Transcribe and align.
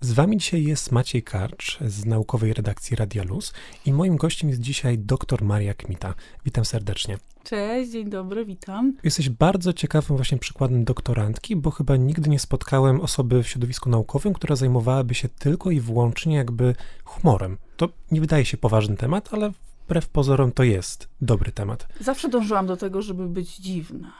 Z 0.00 0.12
wami 0.12 0.36
dzisiaj 0.36 0.64
jest 0.64 0.92
Maciej 0.92 1.22
Karcz 1.22 1.78
z 1.80 2.06
naukowej 2.06 2.52
redakcji 2.54 2.96
Radia 2.96 3.22
Luz 3.24 3.52
i 3.86 3.92
moim 3.92 4.16
gościem 4.16 4.50
jest 4.50 4.60
dzisiaj 4.60 4.98
dr 4.98 5.44
Maria 5.44 5.74
Kmita. 5.74 6.14
Witam 6.44 6.64
serdecznie. 6.64 7.18
Cześć, 7.44 7.90
dzień 7.90 8.10
dobry, 8.10 8.44
witam. 8.44 8.96
Jesteś 9.04 9.28
bardzo 9.28 9.72
ciekawym 9.72 10.16
właśnie 10.16 10.38
przykładem 10.38 10.84
doktorantki, 10.84 11.56
bo 11.56 11.70
chyba 11.70 11.96
nigdy 11.96 12.30
nie 12.30 12.38
spotkałem 12.38 13.00
osoby 13.00 13.42
w 13.42 13.48
środowisku 13.48 13.90
naukowym, 13.90 14.32
która 14.32 14.56
zajmowałaby 14.56 15.14
się 15.14 15.28
tylko 15.28 15.70
i 15.70 15.80
wyłącznie 15.80 16.36
jakby 16.36 16.74
humorem. 17.04 17.58
To 17.76 17.88
nie 18.10 18.20
wydaje 18.20 18.44
się 18.44 18.56
poważny 18.56 18.96
temat, 18.96 19.28
ale 19.32 19.52
wbrew 19.84 20.08
pozorom 20.08 20.52
to 20.52 20.62
jest 20.62 21.08
dobry 21.20 21.52
temat. 21.52 21.88
Zawsze 22.00 22.28
dążyłam 22.28 22.66
do 22.66 22.76
tego, 22.76 23.02
żeby 23.02 23.28
być 23.28 23.56
dziwna. 23.56 24.12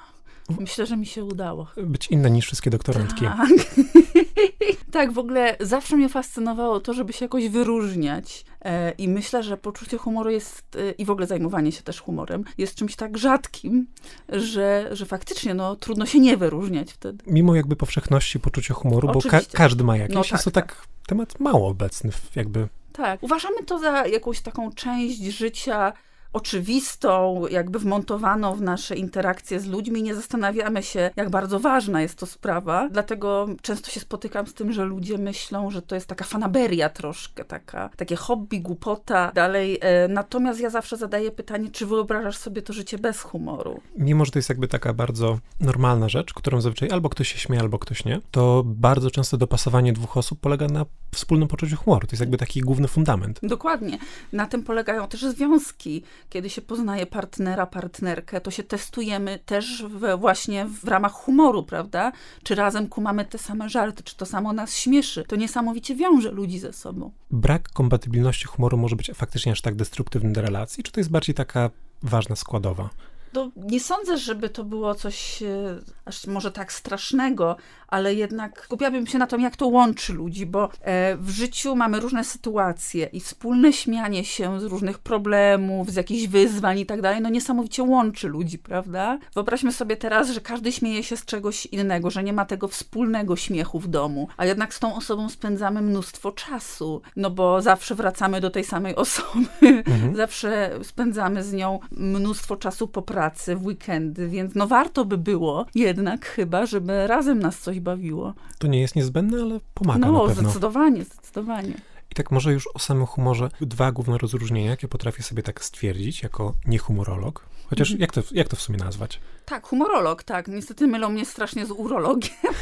Myślę, 0.60 0.86
że 0.86 0.96
mi 0.96 1.06
się 1.06 1.24
udało. 1.24 1.66
Być 1.76 2.08
inna 2.08 2.28
niż 2.28 2.46
wszystkie 2.46 2.70
doktorantki. 2.70 3.24
Tak. 3.24 3.48
tak, 4.90 5.12
w 5.12 5.18
ogóle 5.18 5.56
zawsze 5.60 5.96
mnie 5.96 6.08
fascynowało 6.08 6.80
to, 6.80 6.94
żeby 6.94 7.12
się 7.12 7.24
jakoś 7.24 7.48
wyróżniać. 7.48 8.44
E, 8.64 8.90
I 8.90 9.08
myślę, 9.08 9.42
że 9.42 9.56
poczucie 9.56 9.98
humoru 9.98 10.30
jest, 10.30 10.76
e, 10.76 10.90
i 10.90 11.04
w 11.04 11.10
ogóle 11.10 11.26
zajmowanie 11.26 11.72
się 11.72 11.82
też 11.82 12.00
humorem, 12.00 12.44
jest 12.58 12.74
czymś 12.74 12.96
tak 12.96 13.18
rzadkim, 13.18 13.86
że, 14.28 14.88
że 14.92 15.06
faktycznie 15.06 15.54
no, 15.54 15.76
trudno 15.76 16.06
się 16.06 16.20
nie 16.20 16.36
wyróżniać 16.36 16.92
wtedy. 16.92 17.24
Mimo 17.26 17.54
jakby 17.54 17.76
powszechności 17.76 18.40
poczucia 18.40 18.74
humoru, 18.74 19.08
bo 19.12 19.20
ka 19.22 19.40
każdy 19.52 19.84
ma 19.84 19.96
jakieś, 19.96 20.14
no, 20.14 20.22
tak, 20.22 20.32
jest 20.32 20.44
to 20.44 20.50
tak, 20.50 20.66
tak 20.66 20.86
temat 21.06 21.40
mało 21.40 21.68
obecny 21.68 22.10
jakby. 22.36 22.68
Tak, 22.92 23.22
uważamy 23.22 23.64
to 23.66 23.78
za 23.78 24.06
jakąś 24.06 24.40
taką 24.40 24.72
część 24.72 25.18
życia 25.18 25.92
oczywistą, 26.32 27.42
jakby 27.50 27.78
wmontowaną 27.78 28.54
w 28.54 28.62
nasze 28.62 28.96
interakcje 28.96 29.60
z 29.60 29.66
ludźmi. 29.66 30.02
Nie 30.02 30.14
zastanawiamy 30.14 30.82
się, 30.82 31.10
jak 31.16 31.30
bardzo 31.30 31.60
ważna 31.60 32.02
jest 32.02 32.18
to 32.18 32.26
sprawa. 32.26 32.88
Dlatego 32.92 33.46
często 33.62 33.90
się 33.90 34.00
spotykam 34.00 34.46
z 34.46 34.54
tym, 34.54 34.72
że 34.72 34.84
ludzie 34.84 35.18
myślą, 35.18 35.70
że 35.70 35.82
to 35.82 35.94
jest 35.94 36.06
taka 36.06 36.24
fanaberia 36.24 36.88
troszkę, 36.88 37.44
taka, 37.44 37.90
takie 37.96 38.16
hobby, 38.16 38.60
głupota, 38.60 39.32
dalej. 39.34 39.78
E, 39.80 40.08
natomiast 40.08 40.60
ja 40.60 40.70
zawsze 40.70 40.96
zadaję 40.96 41.30
pytanie, 41.30 41.70
czy 41.70 41.86
wyobrażasz 41.86 42.36
sobie 42.36 42.62
to 42.62 42.72
życie 42.72 42.98
bez 42.98 43.22
humoru? 43.22 43.80
Mimo, 43.96 44.24
że 44.24 44.30
to 44.30 44.38
jest 44.38 44.48
jakby 44.48 44.68
taka 44.68 44.92
bardzo 44.94 45.38
normalna 45.60 46.08
rzecz, 46.08 46.34
którą 46.34 46.60
zazwyczaj 46.60 46.90
albo 46.90 47.08
ktoś 47.08 47.32
się 47.32 47.38
śmieje, 47.38 47.62
albo 47.62 47.78
ktoś 47.78 48.04
nie, 48.04 48.20
to 48.30 48.62
bardzo 48.66 49.10
często 49.10 49.36
dopasowanie 49.36 49.92
dwóch 49.92 50.16
osób 50.16 50.40
polega 50.40 50.66
na 50.66 50.86
wspólnym 51.14 51.48
poczuciu 51.48 51.76
humoru. 51.76 52.06
To 52.06 52.12
jest 52.12 52.20
jakby 52.20 52.36
taki 52.36 52.60
główny 52.60 52.88
fundament. 52.88 53.40
Dokładnie. 53.42 53.98
Na 54.32 54.46
tym 54.46 54.62
polegają 54.62 55.08
też 55.08 55.20
związki 55.22 56.02
kiedy 56.28 56.50
się 56.50 56.62
poznaje 56.62 57.06
partnera, 57.06 57.66
partnerkę, 57.66 58.40
to 58.40 58.50
się 58.50 58.62
testujemy 58.62 59.38
też 59.46 59.84
właśnie 60.18 60.66
w 60.66 60.84
ramach 60.84 61.12
humoru, 61.12 61.62
prawda? 61.62 62.12
Czy 62.42 62.54
razem 62.54 62.88
kumamy 62.88 63.24
te 63.24 63.38
same 63.38 63.68
żarty, 63.68 64.02
czy 64.02 64.16
to 64.16 64.26
samo 64.26 64.52
nas 64.52 64.76
śmieszy. 64.76 65.24
To 65.24 65.36
niesamowicie 65.36 65.94
wiąże 65.94 66.30
ludzi 66.30 66.58
ze 66.58 66.72
sobą. 66.72 67.10
Brak 67.30 67.68
kompatybilności 67.68 68.46
humoru 68.46 68.76
może 68.78 68.96
być 68.96 69.10
faktycznie 69.14 69.52
aż 69.52 69.60
tak 69.60 69.74
destruktywny 69.74 70.32
do 70.32 70.42
relacji, 70.42 70.82
czy 70.82 70.92
to 70.92 71.00
jest 71.00 71.10
bardziej 71.10 71.34
taka 71.34 71.70
ważna 72.02 72.36
składowa? 72.36 72.90
To 73.32 73.50
nie 73.56 73.80
sądzę, 73.80 74.18
żeby 74.18 74.48
to 74.48 74.64
było 74.64 74.94
coś 74.94 75.42
e, 75.42 75.78
aż 76.04 76.26
może 76.26 76.52
tak 76.52 76.72
strasznego, 76.72 77.56
ale 77.88 78.14
jednak 78.14 78.64
skupiałabym 78.64 79.06
się 79.06 79.18
na 79.18 79.26
tym, 79.26 79.40
jak 79.40 79.56
to 79.56 79.66
łączy 79.66 80.12
ludzi, 80.12 80.46
bo 80.46 80.70
e, 80.80 81.16
w 81.16 81.30
życiu 81.30 81.76
mamy 81.76 82.00
różne 82.00 82.24
sytuacje 82.24 83.08
i 83.12 83.20
wspólne 83.20 83.72
śmianie 83.72 84.24
się 84.24 84.60
z 84.60 84.64
różnych 84.64 84.98
problemów, 84.98 85.90
z 85.90 85.94
jakichś 85.94 86.26
wyzwań 86.26 86.78
i 86.78 86.86
tak 86.86 87.00
dalej, 87.00 87.20
no 87.20 87.28
niesamowicie 87.28 87.82
łączy 87.82 88.28
ludzi, 88.28 88.58
prawda? 88.58 89.18
Wyobraźmy 89.34 89.72
sobie 89.72 89.96
teraz, 89.96 90.30
że 90.30 90.40
każdy 90.40 90.72
śmieje 90.72 91.02
się 91.02 91.16
z 91.16 91.24
czegoś 91.24 91.66
innego, 91.66 92.10
że 92.10 92.24
nie 92.24 92.32
ma 92.32 92.44
tego 92.44 92.68
wspólnego 92.68 93.36
śmiechu 93.36 93.80
w 93.80 93.88
domu, 93.88 94.28
a 94.36 94.46
jednak 94.46 94.74
z 94.74 94.78
tą 94.78 94.96
osobą 94.96 95.28
spędzamy 95.28 95.82
mnóstwo 95.82 96.32
czasu, 96.32 97.02
no 97.16 97.30
bo 97.30 97.62
zawsze 97.62 97.94
wracamy 97.94 98.40
do 98.40 98.50
tej 98.50 98.64
samej 98.64 98.96
osoby, 98.96 99.48
mhm. 99.62 100.16
zawsze 100.22 100.78
spędzamy 100.82 101.42
z 101.42 101.52
nią 101.52 101.78
mnóstwo 101.90 102.56
czasu 102.56 102.88
po 102.88 103.02
pracy, 103.02 103.17
w 103.56 103.66
weekendy, 103.66 104.28
więc 104.28 104.54
no 104.54 104.66
warto 104.66 105.04
by 105.04 105.18
było 105.18 105.66
jednak 105.74 106.26
chyba, 106.26 106.66
żeby 106.66 107.06
razem 107.06 107.38
nas 107.38 107.58
coś 107.58 107.80
bawiło. 107.80 108.34
To 108.58 108.66
nie 108.66 108.80
jest 108.80 108.96
niezbędne, 108.96 109.42
ale 109.42 109.60
pomaga 109.74 110.06
no, 110.06 110.12
na 110.12 110.28
pewno. 110.28 110.42
zdecydowanie, 110.42 111.04
zdecydowanie. 111.04 111.74
I 112.10 112.14
tak 112.14 112.30
może 112.30 112.52
już 112.52 112.68
o 112.74 112.78
samym 112.78 113.06
humorze 113.06 113.50
dwa 113.60 113.92
główne 113.92 114.18
rozróżnienia, 114.18 114.70
jakie 114.70 114.88
potrafię 114.88 115.22
sobie 115.22 115.42
tak 115.42 115.64
stwierdzić 115.64 116.22
jako 116.22 116.54
niehumorolog. 116.66 117.44
Chociaż 117.70 117.90
mhm. 117.90 118.00
jak, 118.00 118.12
to, 118.12 118.22
jak 118.32 118.48
to 118.48 118.56
w 118.56 118.62
sumie 118.62 118.78
nazwać? 118.78 119.20
Tak, 119.44 119.66
humorolog, 119.66 120.22
tak. 120.22 120.48
Niestety 120.48 120.86
mylą 120.86 121.08
mnie 121.08 121.24
strasznie 121.26 121.66
z 121.66 121.70
urologiem. 121.70 122.36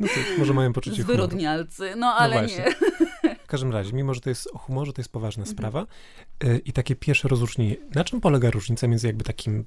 no 0.00 0.06
to 0.08 0.38
może 0.38 0.54
mają 0.54 0.72
poczucie 0.72 1.02
Zwyrodnialcy, 1.02 1.94
no 1.96 2.06
ale 2.06 2.42
no 2.42 2.48
nie. 2.48 2.64
W 3.44 3.46
każdym 3.46 3.72
razie, 3.72 3.92
mimo 3.92 4.14
że 4.14 4.20
to 4.20 4.28
jest 4.28 4.48
o 4.52 4.58
humorze, 4.58 4.92
to 4.92 5.00
jest 5.00 5.12
poważna 5.12 5.42
mhm. 5.42 5.56
sprawa. 5.56 5.86
Y, 6.44 6.60
I 6.64 6.72
takie 6.72 6.96
pierwsze 6.96 7.28
rozróżnienie. 7.28 7.76
Na 7.94 8.04
czym 8.04 8.20
polega 8.20 8.50
różnica 8.50 8.86
między 8.86 9.06
jakby 9.06 9.24
takim 9.24 9.64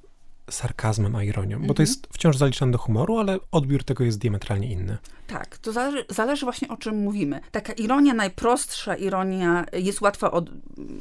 sarkazmem 0.50 1.16
a 1.16 1.22
ironią, 1.22 1.58
bo 1.58 1.74
to 1.74 1.82
mhm. 1.82 1.86
jest 1.86 2.06
wciąż 2.12 2.36
zaliczane 2.36 2.72
do 2.72 2.78
humoru, 2.78 3.18
ale 3.18 3.38
odbiór 3.52 3.84
tego 3.84 4.04
jest 4.04 4.18
diametralnie 4.18 4.72
inny. 4.72 4.98
Tak, 5.26 5.58
to 5.58 5.72
zależy, 5.72 6.04
zależy 6.08 6.46
właśnie 6.46 6.68
o 6.68 6.76
czym 6.76 6.96
mówimy. 6.96 7.40
Taka 7.50 7.72
ironia, 7.72 8.14
najprostsza 8.14 8.96
ironia 8.96 9.66
jest 9.72 10.00
łatwa 10.00 10.30
od, 10.30 10.50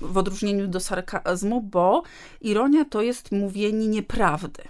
w 0.01 0.17
odróżnieniu 0.17 0.67
do 0.67 0.79
sarkazmu, 0.79 1.61
bo 1.61 2.03
ironia 2.41 2.85
to 2.85 3.01
jest 3.01 3.31
mówienie 3.31 3.87
nieprawdy. 3.87 4.63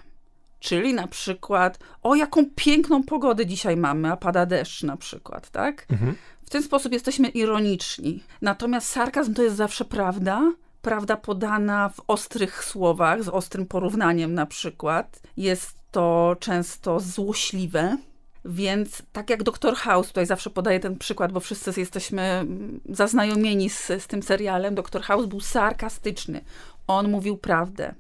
Czyli 0.60 0.94
na 0.94 1.08
przykład, 1.08 1.80
o 2.04 2.16
jaką 2.16 2.46
piękną 2.56 3.04
pogodę 3.04 3.46
dzisiaj 3.46 3.78
mamy, 3.78 4.12
a 4.12 4.18
pada 4.18 4.46
deszcz 4.46 4.84
na 4.84 4.98
przykład, 4.98 5.50
tak? 5.50 5.86
Mhm. 5.90 6.16
W 6.46 6.50
ten 6.50 6.64
sposób 6.64 6.94
jesteśmy 6.94 7.28
ironiczni. 7.28 8.24
Natomiast 8.42 8.88
sarkazm 8.88 9.34
to 9.34 9.44
jest 9.44 9.56
zawsze 9.56 9.86
prawda, 9.86 10.52
prawda 10.82 11.18
podana 11.18 11.90
w 11.90 12.02
ostrych 12.08 12.64
słowach, 12.64 13.24
z 13.24 13.30
ostrym 13.30 13.66
porównaniem 13.66 14.34
na 14.34 14.46
przykład. 14.46 15.20
Jest 15.38 15.78
to 15.92 16.36
często 16.40 17.00
złośliwe. 17.00 17.98
Więc 18.46 19.02
tak 19.12 19.30
jak 19.30 19.44
Dr. 19.44 19.76
House, 19.76 20.08
tutaj 20.08 20.26
zawsze 20.26 20.50
podaję 20.50 20.80
ten 20.80 20.98
przykład, 20.98 21.32
bo 21.32 21.40
wszyscy 21.40 21.72
jesteśmy 21.78 22.46
zaznajomieni 22.90 23.70
z, 23.70 23.88
z 23.88 24.08
tym 24.08 24.24
serialem. 24.24 24.76
Dr. 24.76 25.02
House 25.02 25.26
był 25.26 25.40
sarkastyczny. 25.40 26.42
On 26.88 27.12
mówił 27.12 27.38
prawdę. 27.38 27.94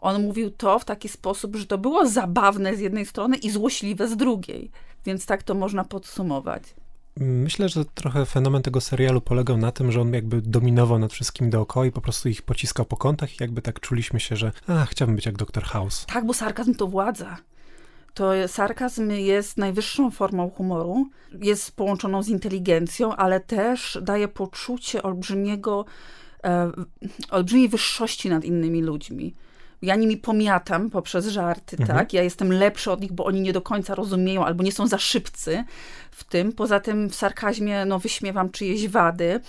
On 0.00 0.22
mówił 0.22 0.50
to 0.50 0.78
w 0.78 0.84
taki 0.84 1.08
sposób, 1.08 1.56
że 1.56 1.66
to 1.66 1.78
było 1.78 2.06
zabawne 2.06 2.76
z 2.76 2.80
jednej 2.80 3.06
strony 3.06 3.36
i 3.36 3.50
złośliwe 3.50 4.08
z 4.08 4.16
drugiej. 4.16 4.70
Więc 5.04 5.26
tak 5.26 5.42
to 5.42 5.54
można 5.54 5.84
podsumować. 5.84 6.62
Myślę, 7.16 7.68
że 7.68 7.84
trochę 7.84 8.26
fenomen 8.26 8.62
tego 8.62 8.80
serialu 8.80 9.20
polegał 9.20 9.56
na 9.56 9.72
tym, 9.72 9.92
że 9.92 10.00
on 10.00 10.12
jakby 10.12 10.42
dominował 10.42 10.98
nad 10.98 11.12
wszystkim 11.12 11.50
dookoła 11.50 11.86
i 11.86 11.92
po 11.92 12.00
prostu 12.00 12.28
ich 12.28 12.42
pociskał 12.42 12.86
po 12.86 12.96
kątach 12.96 13.32
i 13.32 13.36
jakby 13.40 13.62
tak 13.62 13.80
czuliśmy 13.80 14.20
się, 14.20 14.36
że 14.36 14.52
a, 14.66 14.84
chciałbym 14.84 15.16
być 15.16 15.26
jak 15.26 15.36
Dr. 15.36 15.64
House. 15.64 16.06
Tak, 16.06 16.26
bo 16.26 16.34
sarkazm 16.34 16.74
to 16.74 16.86
władza. 16.86 17.36
To 18.14 18.32
sarkazm 18.48 19.10
jest 19.10 19.56
najwyższą 19.56 20.10
formą 20.10 20.50
humoru, 20.50 21.10
jest 21.42 21.76
połączoną 21.76 22.22
z 22.22 22.28
inteligencją, 22.28 23.16
ale 23.16 23.40
też 23.40 23.98
daje 24.02 24.28
poczucie 24.28 25.02
olbrzymiego, 25.02 25.84
e, 26.44 26.70
olbrzymiej 27.30 27.68
wyższości 27.68 28.28
nad 28.28 28.44
innymi 28.44 28.82
ludźmi 28.82 29.34
ja 29.82 29.96
nimi 29.96 30.16
pomiatam 30.16 30.90
poprzez 30.90 31.26
żarty, 31.26 31.76
mhm. 31.80 31.98
tak? 31.98 32.12
Ja 32.12 32.22
jestem 32.22 32.52
lepszy 32.52 32.90
od 32.90 33.00
nich, 33.00 33.12
bo 33.12 33.24
oni 33.24 33.40
nie 33.40 33.52
do 33.52 33.62
końca 33.62 33.94
rozumieją 33.94 34.44
albo 34.44 34.64
nie 34.64 34.72
są 34.72 34.86
za 34.86 34.98
szybcy 34.98 35.64
w 36.10 36.24
tym. 36.24 36.52
Poza 36.52 36.80
tym 36.80 37.08
w 37.10 37.14
sarkazmie 37.14 37.84
no, 37.84 37.98
wyśmiewam 37.98 38.50
czyjeś 38.50 38.88
wady, 38.88 39.40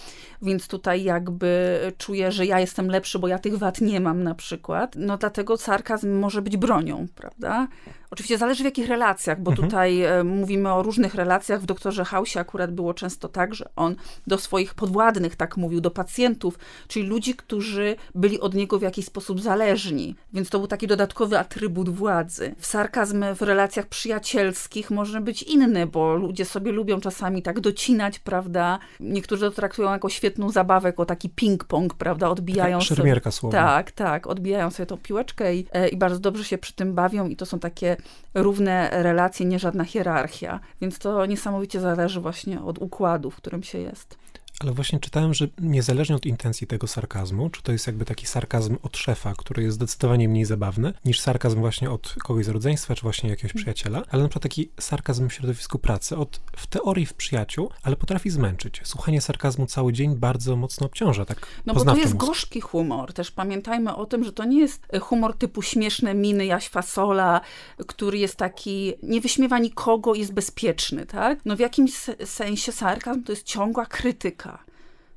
więc 0.42 0.68
tutaj 0.68 1.04
jakby 1.04 1.80
czuję, 1.98 2.32
że 2.32 2.46
ja 2.46 2.60
jestem 2.60 2.88
lepszy, 2.88 3.20
bo 3.20 3.28
ja 3.28 3.40
tych 3.40 3.58
wad 3.58 3.82
nie 3.82 4.00
mam 4.00 4.24
na 4.24 4.36
przykład. 4.36 4.96
No 4.96 5.18
dlatego 5.18 5.58
sarkazm 5.58 6.12
może 6.12 6.42
być 6.42 6.58
bronią, 6.58 7.08
prawda? 7.16 7.68
Oczywiście 8.12 8.38
zależy 8.38 8.64
w 8.64 8.66
jakich 8.66 8.88
relacjach, 8.88 9.42
bo 9.42 9.52
mhm. 9.52 9.68
tutaj 9.68 10.02
e, 10.02 10.24
mówimy 10.24 10.74
o 10.74 10.84
różnych 10.84 11.16
relacjach. 11.16 11.62
W 11.62 11.66
doktorze 11.66 12.06
Hausie 12.06 12.40
akurat 12.40 12.72
było 12.72 12.94
często 12.94 13.30
tak, 13.30 13.56
że 13.56 13.70
on 13.76 13.96
do 14.28 14.38
swoich 14.38 14.74
podwładnych 14.74 15.36
tak 15.36 15.58
mówił, 15.58 15.82
do 15.82 15.92
pacjentów, 15.92 16.60
czyli 16.88 17.08
ludzi, 17.08 17.36
którzy 17.36 17.96
byli 18.16 18.40
od 18.40 18.54
niego 18.54 18.80
w 18.80 18.82
jakiś 18.82 19.06
sposób 19.06 19.42
zależni. 19.42 20.16
więc 20.34 20.50
to 20.50 20.60
był 20.60 20.68
taki 20.68 20.88
dodatkowy 20.88 21.40
atrybut 21.40 21.90
władzy. 21.90 22.56
W 22.58 22.66
sarkazm 22.66 23.24
w 23.36 23.42
relacjach 23.42 23.88
przyjacielskich 23.88 24.92
może 24.92 25.22
być 25.22 25.44
inny, 25.44 25.88
bo 25.88 26.16
ludzie 26.16 26.46
sobie 26.46 26.72
lubią 26.72 27.02
czasami 27.02 27.42
tak 27.42 27.60
docinać, 27.60 28.20
prawda? 28.20 28.80
Niektórzy 29.00 29.46
to 29.46 29.52
traktują 29.52 29.92
jako 29.92 30.10
świetną 30.10 30.50
zabawę, 30.50 30.90
jako 30.90 31.06
taki 31.06 31.30
ping-pong, 31.30 31.88
prawda? 31.98 32.30
Odbijają 32.30 32.80
Taka 32.80 32.96
sobie. 32.96 33.32
słowa. 33.32 33.58
Tak, 33.58 33.92
tak. 33.92 34.28
Odbijają 34.28 34.72
sobie 34.72 34.88
tą 34.88 34.98
piłeczkę 34.98 35.56
i, 35.56 35.68
e, 35.72 35.90
i 35.90 35.98
bardzo 35.98 36.20
dobrze 36.20 36.44
się 36.44 36.58
przy 36.58 36.74
tym 36.74 36.94
bawią 36.94 37.28
i 37.28 37.36
to 37.36 37.46
są 37.46 37.60
takie 37.60 37.98
równe 38.34 38.90
relacje, 38.92 39.46
nie 39.46 39.60
żadna 39.60 39.84
hierarchia. 39.84 40.60
Więc 40.82 41.00
to 41.00 41.26
niesamowicie 41.26 41.80
zależy 41.80 42.22
właśnie 42.22 42.62
od 42.62 42.78
układu, 42.78 43.32
w 43.32 43.36
którym 43.36 43.64
się 43.64 43.78
jest. 43.78 44.18
Ale 44.62 44.72
właśnie 44.72 45.00
czytałem, 45.00 45.34
że 45.34 45.48
niezależnie 45.62 46.16
od 46.16 46.26
intencji 46.26 46.68
tego 46.68 46.88
sarkazmu, 46.88 47.50
czy 47.50 47.62
to 47.64 47.72
jest 47.72 47.88
jakby 47.88 48.06
taki 48.06 48.28
sarkazm 48.28 48.78
od 48.84 48.98
szefa, 48.98 49.34
który 49.38 49.64
jest 49.64 49.76
zdecydowanie 49.76 50.30
mniej 50.30 50.46
zabawny, 50.46 50.94
niż 51.06 51.20
sarkazm 51.20 51.60
właśnie 51.60 51.92
od 51.92 52.16
kogoś 52.24 52.46
z 52.46 52.50
rodzeństwa, 52.50 52.96
czy 52.96 53.02
właśnie 53.02 53.30
jakiegoś 53.30 53.54
przyjaciela, 53.54 54.04
ale 54.12 54.24
na 54.24 54.30
przykład 54.30 54.44
taki 54.44 54.70
sarkazm 54.80 55.30
w 55.30 55.34
środowisku 55.34 55.80
pracy, 55.80 56.18
od 56.18 56.42
w 56.58 56.68
teorii 56.68 57.06
w 57.06 57.14
przyjaciół, 57.14 57.70
ale 57.84 57.96
potrafi 57.96 58.30
zmęczyć. 58.30 58.82
Słuchanie 58.84 59.22
sarkazmu 59.22 59.66
cały 59.66 59.94
dzień 59.94 60.16
bardzo 60.16 60.56
mocno 60.56 60.86
obciąża, 60.88 61.26
tak 61.26 61.48
No 61.66 61.74
bo 61.74 61.86
to 61.86 61.96
jest 61.98 62.14
mózg. 62.14 62.26
gorzki 62.28 62.62
humor. 62.62 63.14
Też 63.14 63.32
pamiętajmy 63.32 63.96
o 63.96 64.06
tym, 64.06 64.24
że 64.24 64.34
to 64.34 64.44
nie 64.46 64.60
jest 64.60 64.82
e, 64.94 65.00
humor 65.00 65.38
typu 65.38 65.62
śmieszne 65.62 66.14
miny 66.14 66.46
Jaś 66.46 66.70
Fasola, 66.70 67.42
który 67.88 68.18
jest 68.18 68.36
taki, 68.36 68.94
nie 69.04 69.22
wyśmiewa 69.22 69.60
nikogo 69.60 70.16
jest 70.16 70.34
bezpieczny, 70.34 71.06
tak? 71.06 71.40
No 71.46 71.56
w 71.56 71.60
jakimś 71.60 71.94
se- 71.94 72.26
sensie 72.26 72.72
sarkazm 72.72 73.24
to 73.24 73.32
jest 73.32 73.44
ciągła 73.46 73.86
krytyka. 73.86 74.51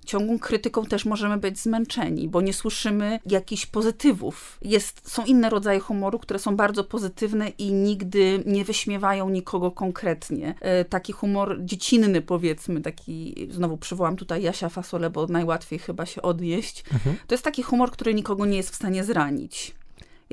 Ciągłą 0.05 0.39
krytyką 0.39 0.85
też 0.85 1.05
możemy 1.05 1.37
być 1.37 1.59
zmęczeni, 1.59 2.29
bo 2.29 2.41
nie 2.41 2.53
słyszymy 2.53 3.21
jakichś 3.27 3.67
pozytywów. 3.67 4.59
Jest, 4.63 5.11
są 5.11 5.25
inne 5.25 5.51
rodzaje 5.51 5.81
humoru, 5.81 6.19
które 6.19 6.39
są 6.39 6.57
bardzo 6.57 6.85
pozytywne 6.85 7.49
i 7.49 7.73
nigdy 7.73 8.43
nie 8.47 8.65
wyśmiewają 8.65 9.31
nikogo 9.31 9.71
konkretnie. 9.71 10.55
E, 10.61 10.85
taki 10.85 11.13
humor 11.13 11.59
dziecinny, 11.61 12.23
powiedzmy, 12.23 12.81
taki, 12.81 13.49
znowu 13.51 13.77
przywołam 13.77 14.17
tutaj 14.17 14.43
Jasia 14.43 14.69
Fasolę, 14.69 15.11
bo 15.11 15.27
najłatwiej 15.27 15.79
chyba 15.79 16.07
się 16.07 16.23
odnieść. 16.23 16.85
Mhm. 16.93 17.17
To 17.27 17.35
jest 17.35 17.45
taki 17.45 17.63
humor, 17.63 17.91
który 17.91 18.15
nikogo 18.15 18.47
nie 18.47 18.57
jest 18.57 18.71
w 18.71 18.75
stanie 18.75 19.05
zranić. 19.05 19.75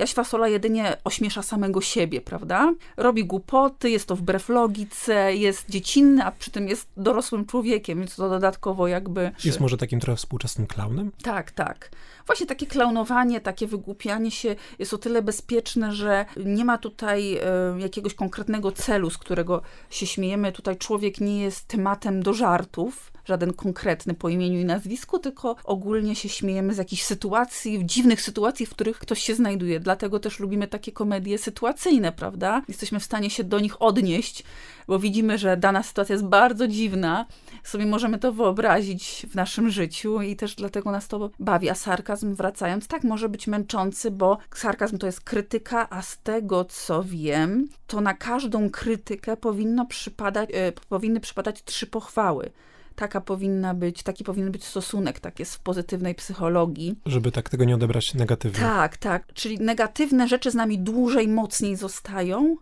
Jaś 0.01 0.13
Fasola 0.13 0.47
jedynie 0.47 0.97
ośmiesza 1.03 1.41
samego 1.41 1.81
siebie, 1.81 2.21
prawda? 2.21 2.73
Robi 2.97 3.25
głupoty, 3.25 3.89
jest 3.89 4.07
to 4.07 4.15
wbrew 4.15 4.49
logice, 4.49 5.35
jest 5.35 5.69
dziecinny, 5.69 6.25
a 6.25 6.31
przy 6.31 6.51
tym 6.51 6.67
jest 6.67 6.87
dorosłym 6.97 7.45
człowiekiem, 7.45 7.99
więc 7.99 8.15
to 8.15 8.29
dodatkowo 8.29 8.87
jakby... 8.87 9.31
Jest 9.43 9.59
może 9.59 9.77
takim 9.77 9.99
trochę 9.99 10.17
współczesnym 10.17 10.67
klaunem? 10.67 11.11
Tak, 11.23 11.51
tak. 11.51 11.91
Właśnie 12.25 12.45
takie 12.45 12.67
klaunowanie, 12.67 13.41
takie 13.41 13.67
wygłupianie 13.67 14.31
się 14.31 14.55
jest 14.79 14.93
o 14.93 14.97
tyle 14.97 15.21
bezpieczne, 15.21 15.91
że 15.91 16.25
nie 16.45 16.65
ma 16.65 16.77
tutaj 16.77 17.35
e, 17.35 17.41
jakiegoś 17.77 18.13
konkretnego 18.13 18.71
celu, 18.71 19.09
z 19.09 19.17
którego 19.17 19.61
się 19.89 20.07
śmiejemy. 20.07 20.51
Tutaj 20.51 20.77
człowiek 20.77 21.19
nie 21.19 21.41
jest 21.41 21.67
tematem 21.67 22.23
do 22.23 22.33
żartów, 22.33 23.10
żaden 23.25 23.53
konkretny 23.53 24.13
po 24.13 24.29
imieniu 24.29 24.59
i 24.59 24.65
nazwisku, 24.65 25.19
tylko 25.19 25.55
ogólnie 25.63 26.15
się 26.15 26.29
śmiejemy 26.29 26.73
z 26.73 26.77
jakichś 26.77 27.03
sytuacji, 27.03 27.85
dziwnych 27.85 28.21
sytuacji, 28.21 28.65
w 28.65 28.69
których 28.69 28.99
ktoś 28.99 29.21
się 29.21 29.35
znajduje. 29.35 29.79
Dlatego 29.79 30.19
też 30.19 30.39
lubimy 30.39 30.67
takie 30.67 30.91
komedie 30.91 31.37
sytuacyjne, 31.37 32.11
prawda? 32.11 32.61
Jesteśmy 32.67 32.99
w 32.99 33.03
stanie 33.03 33.29
się 33.29 33.43
do 33.43 33.59
nich 33.59 33.81
odnieść, 33.81 34.43
bo 34.87 34.99
widzimy, 34.99 35.37
że 35.37 35.57
dana 35.57 35.83
sytuacja 35.83 36.13
jest 36.13 36.25
bardzo 36.25 36.67
dziwna, 36.67 37.25
sobie 37.63 37.85
możemy 37.85 38.19
to 38.19 38.31
wyobrazić 38.31 39.25
w 39.29 39.35
naszym 39.35 39.69
życiu 39.69 40.21
i 40.21 40.35
też 40.35 40.55
dlatego 40.55 40.91
nas 40.91 41.07
to 41.07 41.29
bawi. 41.39 41.69
A 41.69 41.75
sarkazm, 41.75 42.35
wracając, 42.35 42.87
tak, 42.87 43.03
może 43.03 43.29
być 43.29 43.47
męczący, 43.47 44.11
bo 44.11 44.37
sarkazm 44.55 44.97
to 44.97 45.05
jest 45.05 45.21
krytyka, 45.21 45.87
a 45.89 46.01
z 46.01 46.17
tego 46.17 46.65
co 46.65 47.03
wiem, 47.03 47.69
to 47.87 48.01
na 48.01 48.13
każdą 48.13 48.69
krytykę 48.69 49.37
powinno 49.37 49.85
przypadać, 49.85 50.49
e, 50.53 50.71
powinny 50.71 51.19
przypadać 51.19 51.63
trzy 51.63 51.87
pochwały. 51.87 52.51
Taka 52.95 53.21
powinna 53.21 53.73
być, 53.73 54.03
taki 54.03 54.23
powinien 54.23 54.51
być 54.51 54.65
stosunek, 54.65 55.19
tak 55.19 55.39
jest 55.39 55.55
w 55.55 55.59
pozytywnej 55.59 56.15
psychologii. 56.15 56.95
Żeby 57.05 57.31
tak 57.31 57.49
tego 57.49 57.63
nie 57.63 57.75
odebrać 57.75 58.13
negatywnie. 58.13 58.59
Tak, 58.59 58.97
tak. 58.97 59.33
Czyli 59.33 59.59
negatywne 59.59 60.27
rzeczy 60.27 60.51
z 60.51 60.55
nami 60.55 60.79
dłużej, 60.79 61.27
mocniej 61.27 61.75
zostają. 61.75 62.57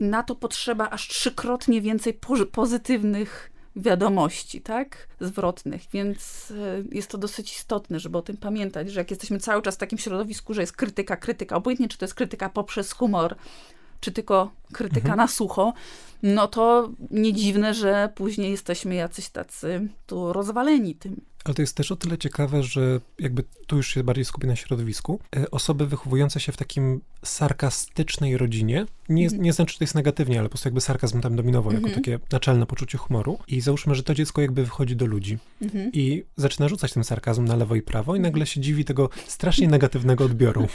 I 0.00 0.04
na 0.04 0.22
to 0.22 0.34
potrzeba 0.34 0.90
aż 0.90 1.08
trzykrotnie 1.08 1.80
więcej 1.80 2.14
po- 2.14 2.46
pozytywnych 2.46 3.50
wiadomości, 3.76 4.60
tak? 4.60 5.08
Zwrotnych. 5.20 5.82
Więc 5.92 6.50
e, 6.50 6.84
jest 6.92 7.10
to 7.10 7.18
dosyć 7.18 7.56
istotne, 7.56 8.00
żeby 8.00 8.18
o 8.18 8.22
tym 8.22 8.36
pamiętać, 8.36 8.90
że 8.90 9.00
jak 9.00 9.10
jesteśmy 9.10 9.38
cały 9.38 9.62
czas 9.62 9.74
w 9.74 9.78
takim 9.78 9.98
środowisku, 9.98 10.54
że 10.54 10.60
jest 10.60 10.76
krytyka, 10.76 11.16
krytyka, 11.16 11.56
obojętnie 11.56 11.88
czy 11.88 11.98
to 11.98 12.04
jest 12.04 12.14
krytyka 12.14 12.48
poprzez 12.48 12.92
humor, 12.92 13.36
czy 14.04 14.12
tylko 14.12 14.50
krytyka 14.72 15.16
na 15.16 15.28
sucho, 15.28 15.72
no 16.22 16.48
to 16.48 16.90
nie 17.10 17.32
dziwne, 17.32 17.74
że 17.74 18.12
później 18.14 18.50
jesteśmy 18.50 18.94
jacyś 18.94 19.28
tacy 19.28 19.88
tu 20.06 20.32
rozwaleni 20.32 20.94
tym. 20.94 21.20
Ale 21.44 21.54
to 21.54 21.62
jest 21.62 21.76
też 21.76 21.92
o 21.92 21.96
tyle 21.96 22.18
ciekawe, 22.18 22.62
że 22.62 23.00
jakby 23.18 23.44
tu 23.66 23.76
już 23.76 23.88
się 23.94 24.04
bardziej 24.04 24.24
skupię 24.24 24.46
na 24.46 24.56
środowisku. 24.56 25.20
E, 25.36 25.50
Osoby 25.50 25.86
wychowujące 25.86 26.40
się 26.40 26.52
w 26.52 26.56
takim 26.56 27.00
sarkastycznej 27.24 28.38
rodzinie, 28.38 28.86
nie, 29.08 29.26
nie 29.26 29.52
znaczy, 29.52 29.72
że 29.72 29.78
to 29.78 29.84
jest 29.84 29.94
negatywnie, 29.94 30.38
ale 30.38 30.48
po 30.48 30.50
prostu 30.50 30.68
jakby 30.68 30.80
sarkazm 30.80 31.20
tam 31.20 31.36
dominował 31.36 31.72
jako 31.72 31.90
takie 31.90 32.18
naczelne 32.32 32.66
poczucie 32.66 32.98
humoru. 32.98 33.38
I 33.48 33.60
załóżmy, 33.60 33.94
że 33.94 34.02
to 34.02 34.14
dziecko 34.14 34.42
jakby 34.42 34.64
wychodzi 34.64 34.96
do 34.96 35.06
ludzi 35.06 35.38
i 35.92 36.24
zaczyna 36.36 36.68
rzucać 36.68 36.92
ten 36.92 37.04
sarkazm 37.04 37.44
na 37.44 37.56
lewo 37.56 37.74
i 37.74 37.82
prawo 37.82 38.16
i 38.16 38.20
nagle 38.20 38.46
się 38.46 38.60
dziwi 38.60 38.84
tego 38.84 39.08
strasznie 39.26 39.68
negatywnego 39.68 40.24
odbioru. 40.24 40.66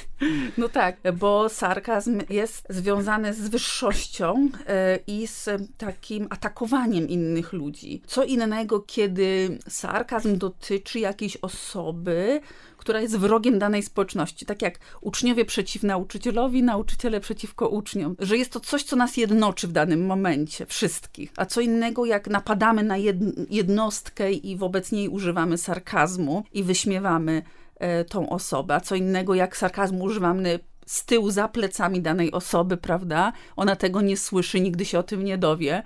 No 0.57 0.69
tak, 0.69 0.97
bo 1.17 1.49
sarkazm 1.49 2.21
jest 2.29 2.67
związany 2.69 3.33
z 3.33 3.49
wyższością 3.49 4.49
e, 4.67 4.99
i 5.07 5.27
z 5.27 5.49
takim 5.77 6.27
atakowaniem 6.29 7.09
innych 7.09 7.53
ludzi. 7.53 8.01
Co 8.07 8.23
innego, 8.23 8.79
kiedy 8.79 9.57
sarkazm 9.67 10.37
dotyczy 10.37 10.99
jakiejś 10.99 11.37
osoby, 11.37 12.41
która 12.79 13.01
jest 13.01 13.17
wrogiem 13.17 13.59
danej 13.59 13.83
społeczności. 13.83 14.45
Tak 14.45 14.61
jak 14.61 14.79
uczniowie 15.01 15.45
przeciw 15.45 15.83
nauczycielowi, 15.83 16.63
nauczyciele 16.63 17.19
przeciwko 17.19 17.69
uczniom. 17.69 18.15
Że 18.19 18.37
jest 18.37 18.51
to 18.51 18.59
coś, 18.59 18.83
co 18.83 18.95
nas 18.95 19.17
jednoczy 19.17 19.67
w 19.67 19.71
danym 19.71 20.05
momencie, 20.05 20.65
wszystkich. 20.65 21.31
A 21.37 21.45
co 21.45 21.61
innego, 21.61 22.05
jak 22.05 22.27
napadamy 22.27 22.83
na 22.83 22.95
jed- 22.95 23.45
jednostkę 23.49 24.31
i 24.31 24.57
wobec 24.57 24.91
niej 24.91 25.09
używamy 25.09 25.57
sarkazmu 25.57 26.43
i 26.53 26.63
wyśmiewamy 26.63 27.43
e, 27.75 28.05
tą 28.05 28.29
osobę. 28.29 28.75
A 28.75 28.79
co 28.79 28.95
innego, 28.95 29.35
jak 29.35 29.57
sarkazmu 29.57 30.03
używamy 30.03 30.59
z 30.89 31.05
tyłu, 31.05 31.31
za 31.31 31.47
plecami 31.47 32.01
danej 32.01 32.31
osoby, 32.31 32.77
prawda? 32.77 33.33
Ona 33.55 33.75
tego 33.75 34.01
nie 34.01 34.17
słyszy, 34.17 34.59
nigdy 34.59 34.85
się 34.85 34.99
o 34.99 35.03
tym 35.03 35.23
nie 35.23 35.37
dowie. 35.37 35.83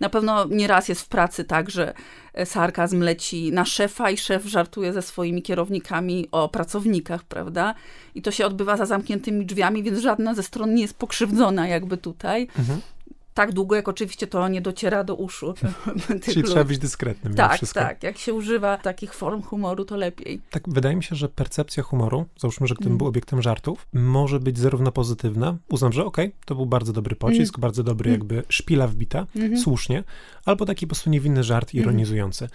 Na 0.00 0.08
pewno 0.08 0.44
nieraz 0.44 0.88
jest 0.88 1.00
w 1.00 1.08
pracy 1.08 1.44
tak, 1.44 1.70
że 1.70 1.94
e, 2.34 2.46
sarkazm 2.46 3.00
leci 3.00 3.52
na 3.52 3.64
szefa 3.64 4.10
i 4.10 4.16
szef 4.16 4.44
żartuje 4.44 4.92
ze 4.92 5.02
swoimi 5.02 5.42
kierownikami 5.42 6.28
o 6.32 6.48
pracownikach, 6.48 7.24
prawda? 7.24 7.74
I 8.14 8.22
to 8.22 8.30
się 8.30 8.46
odbywa 8.46 8.76
za 8.76 8.86
zamkniętymi 8.86 9.46
drzwiami, 9.46 9.82
więc 9.82 9.98
żadna 9.98 10.34
ze 10.34 10.42
stron 10.42 10.74
nie 10.74 10.82
jest 10.82 10.94
pokrzywdzona 10.94 11.68
jakby 11.68 11.96
tutaj. 11.96 12.48
Tak 13.34 13.52
długo, 13.52 13.76
jak 13.76 13.88
oczywiście 13.88 14.26
to 14.26 14.48
nie 14.48 14.60
dociera 14.60 15.04
do 15.04 15.14
uszu. 15.14 15.54
Czyli 16.24 16.36
ludzi. 16.36 16.42
trzeba 16.42 16.64
być 16.64 16.78
dyskretnym 16.78 17.34
Tak, 17.34 17.56
wszystko. 17.56 17.80
tak. 17.80 18.02
Jak 18.02 18.18
się 18.18 18.34
używa 18.34 18.76
takich 18.78 19.14
form 19.14 19.42
humoru, 19.42 19.84
to 19.84 19.96
lepiej. 19.96 20.40
Tak, 20.50 20.62
wydaje 20.68 20.96
mi 20.96 21.02
się, 21.04 21.16
że 21.16 21.28
percepcja 21.28 21.82
humoru, 21.82 22.26
załóżmy, 22.38 22.66
że 22.66 22.74
gdybym 22.74 22.90
Mm. 22.90 22.98
był 22.98 23.06
obiektem 23.06 23.42
żartów, 23.42 23.86
może 23.92 24.40
być 24.40 24.58
zarówno 24.58 24.92
pozytywna, 24.92 25.56
uznam, 25.68 25.92
że 25.92 26.04
okej, 26.04 26.32
to 26.44 26.54
był 26.54 26.66
bardzo 26.66 26.92
dobry 26.92 27.16
pocisk, 27.16 27.54
Mm. 27.54 27.60
bardzo 27.60 27.82
dobry 27.82 28.10
jakby 28.10 28.42
szpila 28.48 28.86
wbita, 28.88 29.26
Mhm. 29.36 29.58
słusznie, 29.58 30.04
albo 30.44 30.66
taki 30.66 30.86
po 30.86 30.90
prostu 30.90 31.10
niewinny 31.10 31.44
żart 31.44 31.74
ironizujący. 31.74 32.48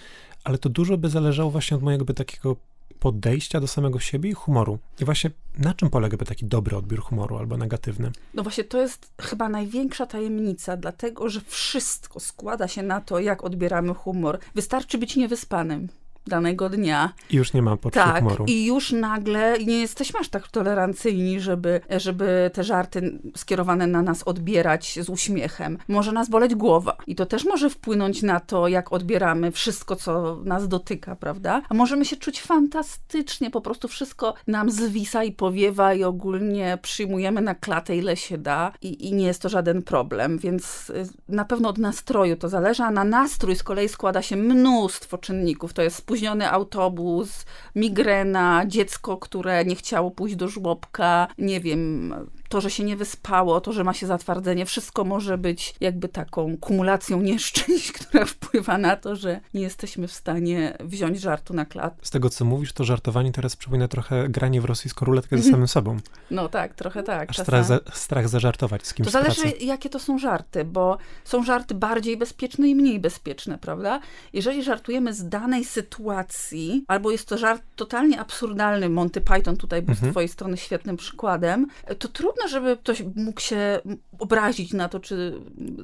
Ale 0.43 0.57
to 0.57 0.69
dużo 0.69 0.97
by 0.97 1.09
zależało 1.09 1.51
właśnie 1.51 1.77
od 1.77 1.83
mojego 1.83 2.13
takiego 2.13 2.55
podejścia 2.99 3.59
do 3.59 3.67
samego 3.67 3.99
siebie 3.99 4.29
i 4.29 4.33
humoru. 4.33 4.79
I 4.99 5.05
właśnie 5.05 5.31
na 5.57 5.73
czym 5.73 5.89
polegałby 5.89 6.25
taki 6.25 6.45
dobry 6.45 6.77
odbiór 6.77 7.01
humoru 7.01 7.37
albo 7.37 7.57
negatywny? 7.57 8.11
No 8.33 8.43
właśnie, 8.43 8.63
to 8.63 8.81
jest 8.81 9.13
chyba 9.21 9.49
największa 9.49 10.05
tajemnica, 10.05 10.77
dlatego 10.77 11.29
że 11.29 11.41
wszystko 11.41 12.19
składa 12.19 12.67
się 12.67 12.83
na 12.83 13.01
to, 13.01 13.19
jak 13.19 13.43
odbieramy 13.43 13.93
humor. 13.93 14.39
Wystarczy 14.55 14.97
być 14.97 15.15
niewyspanym 15.15 15.87
danego 16.27 16.69
dnia. 16.69 17.13
I 17.29 17.35
już 17.35 17.53
nie 17.53 17.61
ma 17.61 17.77
poczucia 17.77 18.03
Tak, 18.03 18.23
humoru. 18.23 18.45
i 18.47 18.65
już 18.65 18.91
nagle 18.91 19.57
nie 19.65 19.79
jesteśmy 19.79 20.19
aż 20.19 20.29
tak 20.29 20.47
tolerancyjni, 20.47 21.39
żeby, 21.39 21.81
żeby 21.97 22.51
te 22.53 22.63
żarty 22.63 23.19
skierowane 23.35 23.87
na 23.87 24.01
nas 24.01 24.23
odbierać 24.23 24.99
z 25.01 25.09
uśmiechem. 25.09 25.77
Może 25.87 26.11
nas 26.11 26.29
boleć 26.29 26.55
głowa 26.55 26.97
i 27.07 27.15
to 27.15 27.25
też 27.25 27.45
może 27.45 27.69
wpłynąć 27.69 28.21
na 28.23 28.39
to, 28.39 28.67
jak 28.67 28.93
odbieramy 28.93 29.51
wszystko, 29.51 29.95
co 29.95 30.41
nas 30.43 30.67
dotyka, 30.67 31.15
prawda? 31.15 31.61
A 31.69 31.73
możemy 31.73 32.05
się 32.05 32.15
czuć 32.15 32.41
fantastycznie, 32.41 33.51
po 33.51 33.61
prostu 33.61 33.87
wszystko 33.87 34.33
nam 34.47 34.71
zwisa 34.71 35.23
i 35.23 35.31
powiewa 35.31 35.93
i 35.93 36.03
ogólnie 36.03 36.77
przyjmujemy 36.81 37.41
na 37.41 37.55
klatę, 37.55 37.95
ile 37.95 38.17
się 38.17 38.37
da 38.37 38.71
i, 38.81 39.07
i 39.07 39.13
nie 39.13 39.25
jest 39.25 39.41
to 39.41 39.49
żaden 39.49 39.81
problem, 39.83 40.37
więc 40.37 40.89
y, 40.89 41.09
na 41.29 41.45
pewno 41.45 41.69
od 41.69 41.77
nastroju 41.77 42.35
to 42.37 42.49
zależy, 42.49 42.83
a 42.83 42.91
na 42.91 43.03
nastrój 43.03 43.55
z 43.55 43.63
kolei 43.63 43.89
składa 43.89 44.21
się 44.21 44.35
mnóstwo 44.35 45.17
czynników. 45.17 45.73
To 45.73 45.81
jest 45.81 46.05
spóźniony 46.09 46.51
autobus, 46.51 47.45
migrena, 47.75 48.63
dziecko, 48.67 49.17
które 49.17 49.65
nie 49.65 49.75
chciało 49.75 50.11
pójść 50.11 50.35
do 50.35 50.47
żłobka, 50.47 51.27
nie 51.37 51.59
wiem, 51.61 52.13
to, 52.49 52.61
że 52.61 52.69
się 52.69 52.83
nie 52.83 52.95
wyspało, 52.95 53.61
to, 53.61 53.73
że 53.73 53.83
ma 53.83 53.93
się 53.93 54.07
zatwardzenie, 54.07 54.65
wszystko 54.65 55.03
może 55.03 55.37
być 55.37 55.75
jakby 55.81 56.09
taką 56.09 56.57
kumulacją 56.57 57.21
nieszczęść, 57.29 57.91
która 57.91 58.25
wpływa 58.25 58.77
na 58.77 58.95
to, 58.95 59.15
że 59.15 59.39
nie 59.53 59.61
jesteśmy 59.61 60.07
w 60.07 60.11
stanie 60.13 60.77
wziąć 60.79 61.19
żartu 61.21 61.53
na 61.53 61.65
klat. 61.65 61.93
Z 62.01 62.09
tego, 62.09 62.29
co 62.29 62.45
mówisz, 62.45 62.73
to 62.73 62.83
żartowanie 62.83 63.31
teraz 63.31 63.55
przypomina 63.55 63.87
trochę 63.87 64.29
granie 64.29 64.61
w 64.61 64.65
rosyjską 64.65 65.05
ruletkę 65.05 65.35
Mhm. 65.35 65.43
ze 65.43 65.51
samym 65.51 65.67
sobą. 65.67 65.97
No 66.31 66.49
tak, 66.49 66.73
trochę 66.73 67.03
tak. 67.03 67.29
Aż 67.29 67.37
strach, 67.37 67.65
za, 67.65 67.79
strach 67.93 68.29
zażartować 68.29 68.87
z 68.87 68.93
kimś 68.93 69.05
To 69.07 69.11
zależy, 69.11 69.41
pracy. 69.41 69.57
jakie 69.57 69.89
to 69.89 69.99
są 69.99 70.17
żarty, 70.19 70.65
bo 70.65 70.97
są 71.23 71.43
żarty 71.43 71.75
bardziej 71.75 72.17
bezpieczne 72.17 72.67
i 72.67 72.75
mniej 72.75 72.99
bezpieczne, 72.99 73.57
prawda? 73.57 73.99
Jeżeli 74.33 74.63
żartujemy 74.63 75.13
z 75.13 75.29
danej 75.29 75.65
sytuacji, 75.65 76.83
albo 76.87 77.11
jest 77.11 77.27
to 77.27 77.37
żart 77.37 77.61
totalnie 77.75 78.19
absurdalny, 78.19 78.89
Monty 78.89 79.21
Python 79.21 79.57
tutaj 79.57 79.81
był 79.81 79.91
Mhm. 79.93 80.09
z 80.11 80.13
twojej 80.13 80.29
strony 80.29 80.57
świetnym 80.57 80.97
przykładem, 80.97 81.67
to 81.99 82.07
trudno, 82.07 82.38
żeby 82.47 82.77
ktoś 82.77 83.03
mógł 83.15 83.41
się 83.41 83.79
obrazić 84.19 84.73
na 84.73 84.89
to, 84.89 84.99
czy 84.99 85.33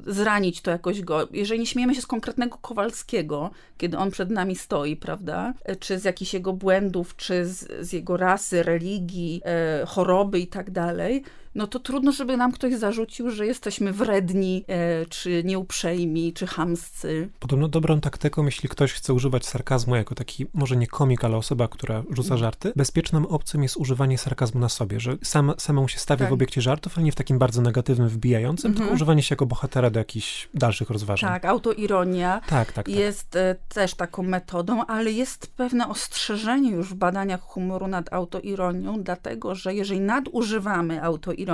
zranić 0.06 0.60
to 0.60 0.70
jakoś 0.70 1.02
go. 1.02 1.28
Jeżeli 1.32 1.60
nie 1.60 1.66
śmiejemy 1.66 1.94
się 1.94 2.00
z 2.00 2.06
konkretnego 2.06 2.58
Kowalskiego, 2.58 3.50
kiedy 3.78 3.98
on 3.98 4.10
przed 4.10 4.30
nami 4.30 4.56
stoi, 4.56 4.96
prawda? 4.96 5.54
Czy 5.80 5.98
z 5.98 6.04
jakichś 6.04 6.34
jego 6.34 6.52
błędów, 6.52 7.16
czy 7.16 7.46
z, 7.46 7.86
z 7.86 7.92
jego 7.92 8.16
rasy, 8.16 8.62
religii, 8.62 9.42
e, 9.44 9.86
choroby 9.86 10.40
i 10.40 10.46
tak 10.46 10.70
dalej, 10.70 11.22
no 11.56 11.66
to 11.66 11.78
trudno, 11.78 12.12
żeby 12.12 12.36
nam 12.36 12.52
ktoś 12.52 12.74
zarzucił, 12.74 13.30
że 13.30 13.46
jesteśmy 13.46 13.92
wredni, 13.92 14.64
e, 14.68 15.06
czy 15.06 15.42
nieuprzejmi, 15.44 16.32
czy 16.32 16.46
chamscy. 16.46 17.28
Podobno 17.40 17.68
dobrą 17.68 18.00
taktyką, 18.00 18.44
jeśli 18.44 18.68
ktoś 18.68 18.92
chce 18.92 19.14
używać 19.14 19.46
sarkazmu 19.46 19.96
jako 19.96 20.14
taki, 20.14 20.46
może 20.54 20.76
nie 20.76 20.86
komik, 20.86 21.24
ale 21.24 21.36
osoba, 21.36 21.68
która 21.68 21.96
Mhm. 21.96 22.16
rzuca 22.16 22.36
żarty, 22.36 22.72
bezpieczną 22.76 23.28
opcją 23.28 23.60
jest 23.60 23.76
używanie 23.76 24.18
sarkazmu 24.18 24.60
na 24.60 24.68
sobie, 24.68 25.00
że 25.00 25.16
sam, 25.22 25.52
samą 25.58 25.88
się 25.88 25.98
stawia 25.98 26.18
Tak. 26.18 26.30
w 26.30 26.32
obiekcie 26.32 26.60
żartów, 26.60 26.92
ale 26.96 27.04
nie 27.04 27.12
w 27.12 27.14
takim 27.14 27.38
bardzo 27.38 27.62
negatywnym, 27.62 28.08
wbijającym, 28.08 28.70
Mhm. 28.70 28.78
tylko 28.82 28.94
używanie 28.94 29.22
się 29.22 29.32
jako 29.32 29.46
bohatera 29.46 29.90
do 29.90 29.98
jakichś 29.98 30.48
dalszych 30.54 30.90
rozważań. 30.90 31.30
Tak, 31.30 31.44
autoironia 31.44 32.40
tak, 32.46 32.72
tak. 32.72 32.86
tak. 32.86 32.88
jest 32.88 33.36
e, 33.36 33.56
też 33.68 33.94
taką 33.94 34.22
metodą, 34.22 34.84
ale 34.86 35.12
jest 35.12 35.46
pewne 35.56 35.88
ostrzeżenie 35.88 36.70
już 36.70 36.88
w 36.88 36.94
badaniach 36.94 37.40
humoru 37.40 37.86
nad 37.86 38.12
autoironią, 38.12 39.02
dlatego 39.02 39.54
że 39.54 39.74
jeżeli 39.74 40.00
nadużywamy 40.00 41.02
autoironii, 41.02 41.45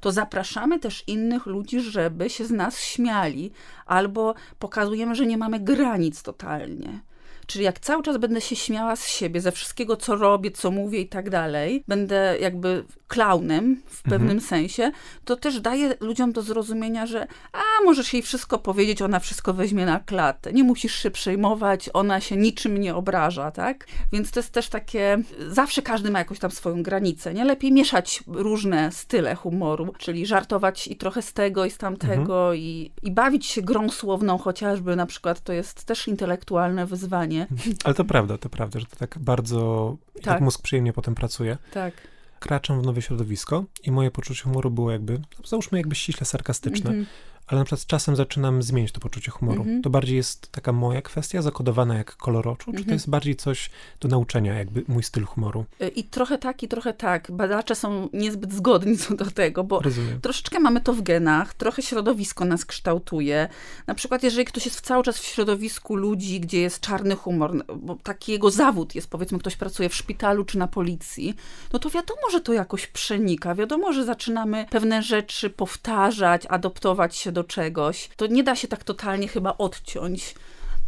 to 0.00 0.12
zapraszamy 0.12 0.78
też 0.78 1.04
innych 1.06 1.46
ludzi, 1.46 1.80
żeby 1.80 2.30
się 2.30 2.44
z 2.44 2.50
nas 2.50 2.80
śmiali, 2.80 3.50
albo 3.86 4.34
pokazujemy, 4.58 5.14
że 5.14 5.26
nie 5.26 5.38
mamy 5.38 5.60
granic 5.60 6.22
totalnie. 6.22 7.00
Czyli 7.46 7.64
jak 7.64 7.80
cały 7.80 8.02
czas 8.02 8.16
będę 8.16 8.40
się 8.40 8.56
śmiała 8.56 8.96
z 8.96 9.08
siebie, 9.08 9.40
ze 9.40 9.52
wszystkiego, 9.52 9.96
co 9.96 10.16
robię, 10.16 10.50
co 10.50 10.70
mówię 10.70 11.00
i 11.00 11.08
tak 11.08 11.30
dalej, 11.30 11.84
będę 11.88 12.36
jakby 12.40 12.84
klaunem 13.08 13.82
w 13.86 14.02
pewnym 14.02 14.40
sensie, 14.40 14.92
to 15.24 15.36
też 15.36 15.60
daje 15.60 15.94
ludziom 16.00 16.32
do 16.32 16.42
zrozumienia, 16.42 17.06
że 17.06 17.26
a, 17.52 17.84
możesz 17.84 18.12
jej 18.12 18.22
wszystko 18.22 18.58
powiedzieć, 18.58 19.02
ona 19.02 19.20
wszystko 19.20 19.54
weźmie 19.54 19.86
na 19.86 20.00
klatę. 20.00 20.52
Nie 20.52 20.64
musisz 20.64 20.94
się 20.94 21.10
przejmować, 21.10 21.90
ona 21.92 22.20
się 22.20 22.36
niczym 22.36 22.78
nie 22.78 22.94
obraża, 22.94 23.50
tak? 23.50 23.86
Więc 24.12 24.30
to 24.30 24.40
jest 24.40 24.50
też 24.52 24.68
takie, 24.68 25.18
zawsze 25.48 25.82
każdy 25.82 26.10
ma 26.10 26.18
jakąś 26.18 26.38
tam 26.38 26.50
swoją 26.50 26.82
granicę, 26.82 27.34
nie? 27.34 27.44
Lepiej 27.44 27.72
mieszać 27.72 28.24
różne 28.26 28.92
style 28.92 29.34
humoru, 29.34 29.94
czyli 29.98 30.26
żartować 30.26 30.88
i 30.88 30.96
trochę 30.96 31.22
z 31.22 31.32
tego 31.32 31.64
i 31.64 31.70
z 31.70 31.78
tamtego 31.78 32.54
i, 32.54 32.90
i 33.02 33.10
bawić 33.10 33.46
się 33.46 33.62
grą 33.62 33.88
słowną 33.88 34.38
chociażby, 34.38 34.96
na 34.96 35.06
przykład 35.06 35.40
to 35.40 35.52
jest 35.52 35.84
też 35.84 36.08
intelektualne 36.08 36.86
wyzwanie. 36.86 37.46
Ale 37.84 37.94
to 37.94 38.04
prawda, 38.04 38.38
to 38.38 38.48
prawda, 38.48 38.80
że 38.80 38.86
to 38.86 38.96
tak 38.96 39.18
bardzo, 39.18 39.96
Tak. 40.14 40.26
jak 40.26 40.40
mózg 40.40 40.62
przyjemnie 40.62 40.92
potem 40.92 41.14
pracuje. 41.14 41.56
Tak. 41.72 41.94
Kraczam 42.40 42.82
w 42.82 42.86
nowe 42.86 43.02
środowisko 43.02 43.64
i 43.82 43.90
moje 43.92 44.10
poczucie 44.10 44.42
humoru 44.42 44.70
było 44.70 44.90
jakby, 44.90 45.20
załóżmy 45.44 45.78
jakby 45.78 45.94
ściśle 45.94 46.26
sarkastyczne, 46.26 46.90
Mhm. 46.90 47.06
Ale 47.48 47.58
na 47.58 47.64
przykład 47.64 47.80
z 47.80 47.86
czasem 47.86 48.16
zaczynam 48.16 48.62
zmienić 48.62 48.92
to 48.92 49.00
poczucie 49.00 49.30
humoru. 49.30 49.60
Mhm. 49.62 49.82
To 49.82 49.90
bardziej 49.90 50.16
jest 50.16 50.52
taka 50.52 50.72
moja 50.72 51.02
kwestia, 51.02 51.42
zakodowana 51.42 51.96
jak 51.98 52.16
kolor 52.16 52.48
oczu, 52.48 52.64
czy 52.64 52.72
to 52.72 52.78
Mhm. 52.78 52.92
jest 52.94 53.10
bardziej 53.10 53.36
coś 53.36 53.70
do 54.00 54.08
nauczenia, 54.08 54.54
jakby 54.54 54.84
mój 54.88 55.02
styl 55.02 55.24
humoru? 55.24 55.64
I 55.96 56.04
trochę 56.04 56.38
tak, 56.38 56.62
i 56.62 56.68
trochę 56.68 56.92
tak. 56.94 57.30
Badacze 57.32 57.74
są 57.74 58.08
niezbyt 58.12 58.52
zgodni 58.52 58.98
co 58.98 59.14
do 59.14 59.30
tego, 59.30 59.64
bo 59.64 59.80
Rozumiem. 59.80 60.20
troszeczkę 60.20 60.60
mamy 60.60 60.80
to 60.80 60.92
w 60.92 61.02
genach, 61.02 61.54
trochę 61.54 61.82
środowisko 61.82 62.44
nas 62.44 62.64
kształtuje. 62.64 63.48
Na 63.86 63.94
przykład, 63.94 64.22
jeżeli 64.22 64.44
ktoś 64.44 64.64
jest 64.64 64.80
cały 64.80 65.02
czas 65.04 65.18
w 65.18 65.24
środowisku 65.24 65.96
ludzi, 65.96 66.40
gdzie 66.40 66.60
jest 66.60 66.80
czarny 66.80 67.16
humor, 67.16 67.54
no, 67.54 67.76
bo 67.76 67.96
taki 68.02 68.32
jego 68.32 68.50
zawód 68.50 68.94
jest, 68.94 69.10
powiedzmy, 69.10 69.38
ktoś 69.38 69.56
pracuje 69.56 69.88
w 69.88 69.94
szpitalu 69.94 70.44
czy 70.44 70.58
na 70.58 70.66
policji, 70.66 71.34
no 71.72 71.78
to 71.78 71.90
wiadomo, 71.90 72.20
że 72.32 72.40
to 72.40 72.52
jakoś 72.52 72.86
przenika. 72.86 73.54
Wiadomo, 73.54 73.92
że 73.92 74.04
zaczynamy 74.04 74.66
pewne 74.70 75.02
rzeczy 75.02 75.50
powtarzać, 75.50 76.42
adoptować 76.48 77.16
się 77.16 77.32
do 77.32 77.37
czegoś. 77.44 78.08
To 78.16 78.26
nie 78.26 78.44
da 78.44 78.56
się 78.56 78.68
tak 78.68 78.84
totalnie 78.84 79.28
chyba 79.28 79.54
odciąć. 79.58 80.34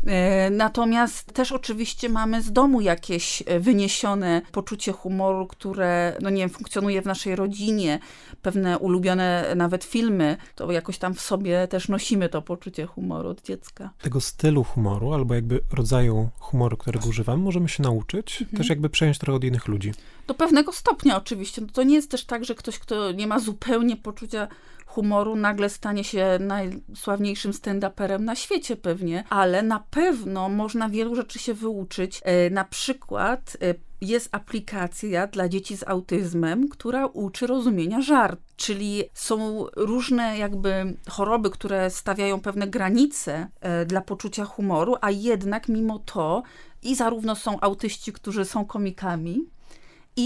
E, 0.07 0.51
Natomiast 0.51 1.33
też 1.33 1.53
oczywiście 1.53 2.09
mamy 2.09 2.43
z 2.43 2.53
domu 2.53 2.81
jakieś 2.81 3.43
e, 3.47 3.61
wyniesione 3.61 4.43
poczucie 4.53 4.93
humoru, 4.93 5.47
które, 5.47 6.17
no 6.23 6.31
nie 6.31 6.37
wiem, 6.43 6.51
funkcjonuje 6.51 7.03
w 7.03 7.07
naszej 7.07 7.37
rodzinie, 7.37 7.99
pewne 8.43 8.79
ulubione 8.79 9.53
nawet 9.57 9.85
filmy, 9.85 10.37
to 10.55 10.73
jakoś 10.73 10.99
tam 10.99 11.15
w 11.15 11.21
sobie 11.21 11.69
też 11.69 11.89
nosimy 11.89 12.29
to 12.29 12.43
poczucie 12.43 12.87
humoru 12.87 13.29
od 13.29 13.43
dziecka. 13.43 13.91
Tego 14.03 14.21
stylu 14.21 14.65
humoru, 14.65 15.13
albo 15.15 15.35
jakby 15.35 15.61
rodzaju 15.73 16.29
humoru, 16.39 16.77
którego 16.77 17.09
używam, 17.09 17.41
możemy 17.41 17.69
się 17.69 17.83
nauczyć, 17.83 18.41
Mhm. 18.43 18.59
też 18.59 18.69
jakby 18.69 18.89
przejąć 18.91 19.19
trochę 19.19 19.37
od 19.37 19.45
innych 19.45 19.69
ludzi. 19.69 19.93
Do 20.27 20.35
pewnego 20.35 20.73
stopnia 20.73 21.17
oczywiście. 21.17 21.61
No 21.61 21.67
to 21.73 21.83
nie 21.83 21.95
jest 21.95 22.11
też 22.11 22.25
tak, 22.25 22.45
że 22.45 22.55
ktoś, 22.55 22.79
kto 22.79 23.13
nie 23.13 23.27
ma 23.27 23.39
zupełnie 23.39 23.97
poczucia 23.97 24.49
humoru, 24.91 25.37
nagle 25.37 25.69
stanie 25.69 26.05
się 26.05 26.39
najsławniejszym 26.41 27.53
stand-uperem 27.53 28.21
na 28.21 28.35
świecie 28.35 28.77
pewnie, 28.77 29.25
ale 29.31 29.63
na 29.63 29.85
pewno 29.91 30.49
można 30.49 30.89
wielu 30.89 31.15
rzeczy 31.15 31.39
się 31.39 31.55
wyuczyć. 31.55 32.21
E, 32.25 32.51
Na 32.51 32.65
przykład 32.65 33.57
e, 33.63 33.75
jest 34.01 34.29
aplikacja 34.33 35.27
dla 35.27 35.49
dzieci 35.49 35.77
z 35.77 35.89
autyzmem, 35.89 36.69
która 36.69 37.07
uczy 37.07 37.47
rozumienia 37.47 38.01
żart. 38.01 38.41
Czyli 38.57 39.05
są 39.15 39.67
różne 39.77 40.39
jakby 40.39 40.97
choroby, 41.09 41.51
które 41.51 41.91
stawiają 41.91 42.41
pewne 42.41 42.67
granice 42.67 43.49
e, 43.61 43.87
dla 43.87 44.01
poczucia 44.01 44.45
humoru, 44.45 44.97
a 45.01 45.11
jednak 45.11 45.69
mimo 45.69 45.99
to 45.99 46.43
i 46.83 46.95
zarówno 46.95 47.37
są 47.37 47.61
autyści, 47.61 48.13
którzy 48.13 48.45
są 48.45 48.65
komikami, 48.65 49.47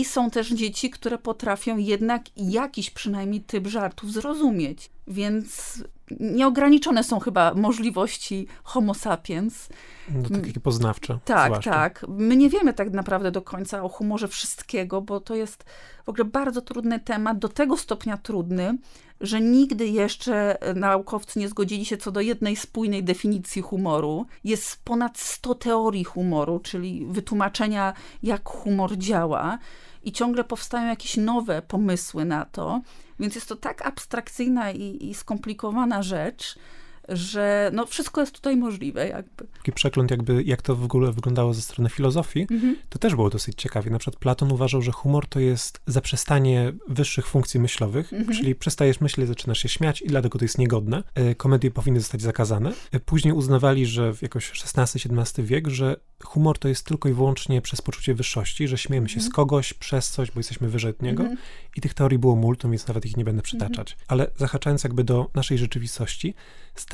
i 0.01 0.05
są 0.05 0.31
też 0.31 0.51
dzieci, 0.51 0.91
które 0.91 1.19
potrafią 1.19 1.77
jednak 1.77 2.23
jakiś 2.37 2.91
przynajmniej 2.91 3.41
typ 3.41 3.67
żartów 3.67 4.13
zrozumieć. 4.13 4.91
Więc 5.07 5.79
nieograniczone 6.21 7.05
są 7.05 7.21
chyba 7.21 7.55
możliwości 7.55 8.47
Homo 8.65 8.95
sapiens. 8.95 9.69
No, 10.09 10.23
to 10.23 10.29
takie 10.29 10.61
poznawcze. 10.61 11.19
Tak, 11.25 11.47
zwłaszcza. 11.47 11.71
tak. 11.71 12.05
My 12.09 12.37
nie 12.37 12.51
wiemy 12.51 12.75
tak 12.75 12.91
naprawdę 12.91 13.31
do 13.31 13.43
końca 13.43 13.83
o 13.83 13.89
humorze 13.89 14.29
wszystkiego, 14.29 15.01
bo 15.01 15.21
to 15.21 15.35
jest 15.35 15.65
w 16.05 16.09
ogóle 16.09 16.25
bardzo 16.25 16.63
trudny 16.63 17.01
temat, 17.01 17.39
do 17.39 17.49
tego 17.49 17.77
stopnia 17.77 18.17
trudny, 18.17 18.79
że 19.27 19.41
nigdy 19.41 19.87
jeszcze 19.87 20.63
e, 20.63 20.75
naukowcy 20.75 21.39
nie 21.39 21.49
zgodzili 21.49 21.85
się 21.85 21.97
co 21.97 22.13
do 22.13 22.21
jednej 22.21 22.57
spójnej 22.57 23.05
definicji 23.05 23.63
humoru. 23.63 24.27
Jest 24.45 24.81
ponad 24.85 25.19
100 25.19 25.55
teorii 25.55 26.05
humoru, 26.05 26.59
czyli 26.59 27.07
wytłumaczenia, 27.07 27.93
jak 28.23 28.49
humor 28.49 28.97
działa, 28.97 29.59
i 30.05 30.13
ciągle 30.13 30.45
powstają 30.45 30.89
jakieś 30.89 31.17
nowe 31.17 31.63
pomysły 31.63 32.25
na 32.25 32.45
to. 32.45 32.81
Więc 33.21 33.35
jest 33.35 33.49
to 33.49 33.57
tak 33.57 33.87
abstrakcyjna 33.87 34.71
i, 34.71 35.09
i 35.11 35.15
skomplikowana 35.15 36.03
rzecz, 36.03 36.59
że 37.09 37.71
no 37.75 37.87
wszystko 37.87 38.21
jest 38.21 38.33
tutaj 38.35 38.57
możliwe 38.57 39.09
jakby. 39.09 39.45
Taki 39.57 39.73
przegląd 39.73 40.11
jakby, 40.11 40.43
jak 40.43 40.63
to 40.63 40.77
w 40.77 40.85
ogóle 40.85 41.13
wyglądało 41.13 41.55
ze 41.55 41.63
strony 41.63 41.91
filozofii, 41.91 42.47
Mhm. 42.51 42.77
to 42.89 42.99
też 42.99 43.15
było 43.15 43.31
dosyć 43.31 43.63
ciekawie. 43.63 43.91
Na 43.91 43.99
przykład 43.99 44.21
Platon 44.21 44.53
uważał, 44.53 44.83
że 44.83 44.93
humor 44.93 45.27
to 45.27 45.41
jest 45.41 45.81
zaprzestanie 45.87 46.73
wyższych 46.89 47.27
funkcji 47.27 47.61
myślowych, 47.61 48.13
Mhm. 48.13 48.39
czyli 48.39 48.55
przestajesz 48.55 49.01
myśleć, 49.01 49.29
zaczynasz 49.29 49.59
się 49.59 49.69
śmiać 49.69 50.03
i 50.03 50.07
dlatego 50.07 50.39
to 50.39 50.45
jest 50.45 50.59
niegodne. 50.59 51.03
E, 51.15 51.35
Komedie 51.35 51.71
powinny 51.71 52.01
zostać 52.01 52.23
zakazane. 52.23 52.73
E, 52.93 53.01
Później 53.01 53.35
uznawali, 53.35 53.87
że 53.87 54.15
w 54.15 54.23
jakoś 54.23 54.51
XVI-XVII 54.77 55.43
wiek, 55.45 55.69
że 55.69 55.97
humor 56.25 56.59
to 56.59 56.69
jest 56.69 56.87
tylko 56.87 57.09
i 57.09 57.13
wyłącznie 57.13 57.63
przez 57.63 57.83
poczucie 57.83 58.15
wyższości, 58.15 58.69
że 58.69 58.79
śmiejemy 58.79 59.09
się 59.09 59.21
z 59.21 59.31
kogoś 59.31 59.75
przez 59.75 60.11
coś, 60.11 60.31
bo 60.31 60.41
jesteśmy 60.41 60.69
wyżej 60.69 60.91
od 60.91 61.03
niego. 61.03 61.23
Mhm. 61.23 61.41
I 61.77 61.81
tych 61.81 61.95
teorii 61.95 62.19
było 62.19 62.37
multum, 62.37 62.71
więc 62.71 62.87
nawet 62.89 63.07
ich 63.07 63.17
nie 63.17 63.25
będę 63.25 63.43
przytaczać. 63.43 63.97
Ale 64.09 64.31
zahaczając 64.37 64.85
jakby 64.85 65.05
do 65.05 65.31
naszej 65.35 65.59
rzeczywistości, 65.59 66.35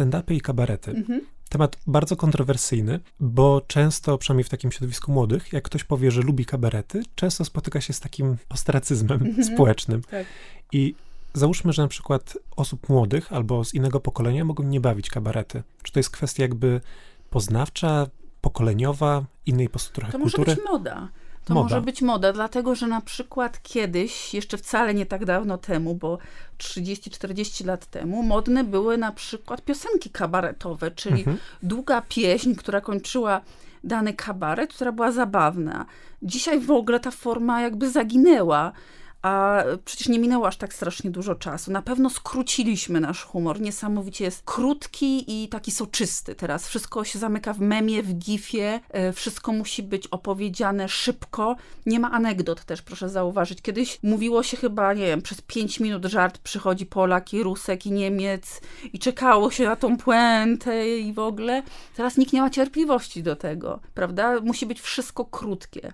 stand-upy 0.01 0.35
i 0.35 0.41
kabarety. 0.41 0.91
Mhm. 0.91 1.21
Temat 1.49 1.77
bardzo 1.87 2.17
kontrowersyjny, 2.17 3.01
bo 3.21 3.61
często, 3.67 4.19
przynajmniej 4.19 4.45
w 4.45 4.49
takim 4.49 4.73
środowisku 4.73 5.13
młodych, 5.13 5.53
jak 5.53 5.65
ktoś 5.65 5.85
powie, 5.85 6.11
że 6.11 6.21
lubi 6.21 6.45
kabarety, 6.47 7.03
często 7.15 7.45
spotyka 7.45 7.81
się 7.81 7.93
z 7.93 8.01
takim 8.01 8.37
ostracyzmem 8.49 9.23
Mhm. 9.23 9.45
społecznym. 9.55 10.03
Tak. 10.03 10.27
I 10.73 10.95
załóżmy, 11.35 11.73
że 11.73 11.83
na 11.83 11.89
przykład 11.89 12.39
osób 12.57 12.89
młodych 12.89 13.33
albo 13.33 13.65
z 13.65 13.75
innego 13.75 14.01
pokolenia 14.01 14.45
mogą 14.45 14.63
nie 14.65 14.81
bawić 14.81 15.11
kabarety. 15.11 15.63
Czy 15.83 15.93
to 15.93 15.99
jest 15.99 16.11
kwestia 16.11 16.43
jakby 16.43 16.81
poznawcza, 17.31 18.07
pokoleniowa, 18.41 19.25
innej 19.47 19.67
po 19.67 19.71
prostu 19.71 19.93
trochę 19.95 20.13
To 20.13 20.19
może 20.19 20.37
kultury? 20.37 20.57
być 20.57 20.65
moda. 20.65 21.09
To 21.45 21.55
Moda. 21.55 21.63
może 21.65 21.81
być 21.83 22.03
moda, 22.03 22.33
dlatego 22.33 22.75
że 22.75 22.87
na 22.87 23.01
przykład 23.01 23.63
kiedyś, 23.63 24.35
jeszcze 24.35 24.59
wcale 24.59 24.95
nie 24.95 25.07
tak 25.07 25.25
dawno 25.25 25.59
temu, 25.59 25.95
bo 25.95 26.19
30-40 26.59 27.67
lat 27.67 27.87
temu, 27.87 28.23
modne 28.23 28.65
były 28.65 28.99
na 28.99 29.13
przykład 29.13 29.63
piosenki 29.63 30.11
kabaretowe, 30.11 30.91
czyli 30.91 31.19
Mhm. 31.19 31.39
długa 31.63 32.03
pieśń, 32.09 32.55
która 32.55 32.81
kończyła 32.81 33.41
dany 33.85 34.15
kabaret, 34.15 34.75
która 34.75 34.93
była 34.93 35.13
zabawna. 35.13 35.87
Dzisiaj 36.23 36.61
w 36.61 36.71
ogóle 36.71 37.01
ta 37.01 37.11
forma 37.11 37.61
jakby 37.61 37.91
zaginęła. 37.91 38.73
A 39.23 39.63
przecież 39.85 40.09
nie 40.09 40.19
minęło 40.19 40.47
aż 40.47 40.57
tak 40.57 40.75
strasznie 40.75 41.11
dużo 41.11 41.35
czasu. 41.35 41.73
Na 41.73 41.83
pewno 41.83 42.11
skróciliśmy 42.11 43.01
nasz 43.01 43.25
humor. 43.25 43.61
Niesamowicie 43.61 44.25
jest 44.25 44.43
krótki 44.45 45.43
i 45.45 45.49
taki 45.49 45.71
soczysty 45.71 46.35
teraz. 46.35 46.69
Wszystko 46.69 47.05
się 47.05 47.19
zamyka 47.19 47.53
w 47.53 47.61
memie, 47.61 48.03
w 48.03 48.15
gifie. 48.15 48.81
e, 48.91 49.13
Wszystko 49.13 49.53
musi 49.53 49.83
być 49.83 50.07
opowiedziane 50.07 50.89
szybko. 50.89 51.57
Nie 51.87 52.01
ma 52.01 52.11
anegdot 52.11 52.65
też, 52.65 52.83
proszę 52.83 53.09
zauważyć. 53.09 53.63
Kiedyś 53.63 53.99
mówiło 54.03 54.43
się 54.43 54.57
chyba, 54.57 54.95
nie 54.95 55.07
wiem, 55.07 55.23
przez 55.23 55.41
pięć 55.41 55.81
minut 55.81 56.05
żart 56.05 56.39
przychodzi 56.39 56.87
Polak 56.87 57.33
i 57.33 57.43
Rusek 57.43 57.87
i 57.87 57.93
Niemiec 57.93 58.61
i 58.93 58.99
czekało 58.99 59.51
się 59.51 59.65
na 59.65 59.77
tą 59.77 59.97
puentę 59.97 60.99
i 60.99 61.13
w 61.13 61.19
ogóle. 61.19 61.63
Teraz 61.97 62.17
nikt 62.17 62.33
nie 62.33 62.41
ma 62.41 62.51
cierpliwości 62.51 63.23
do 63.23 63.37
tego, 63.37 63.81
prawda? 63.95 64.41
Musi 64.41 64.67
być 64.67 64.81
wszystko 64.81 65.25
krótkie. 65.25 65.93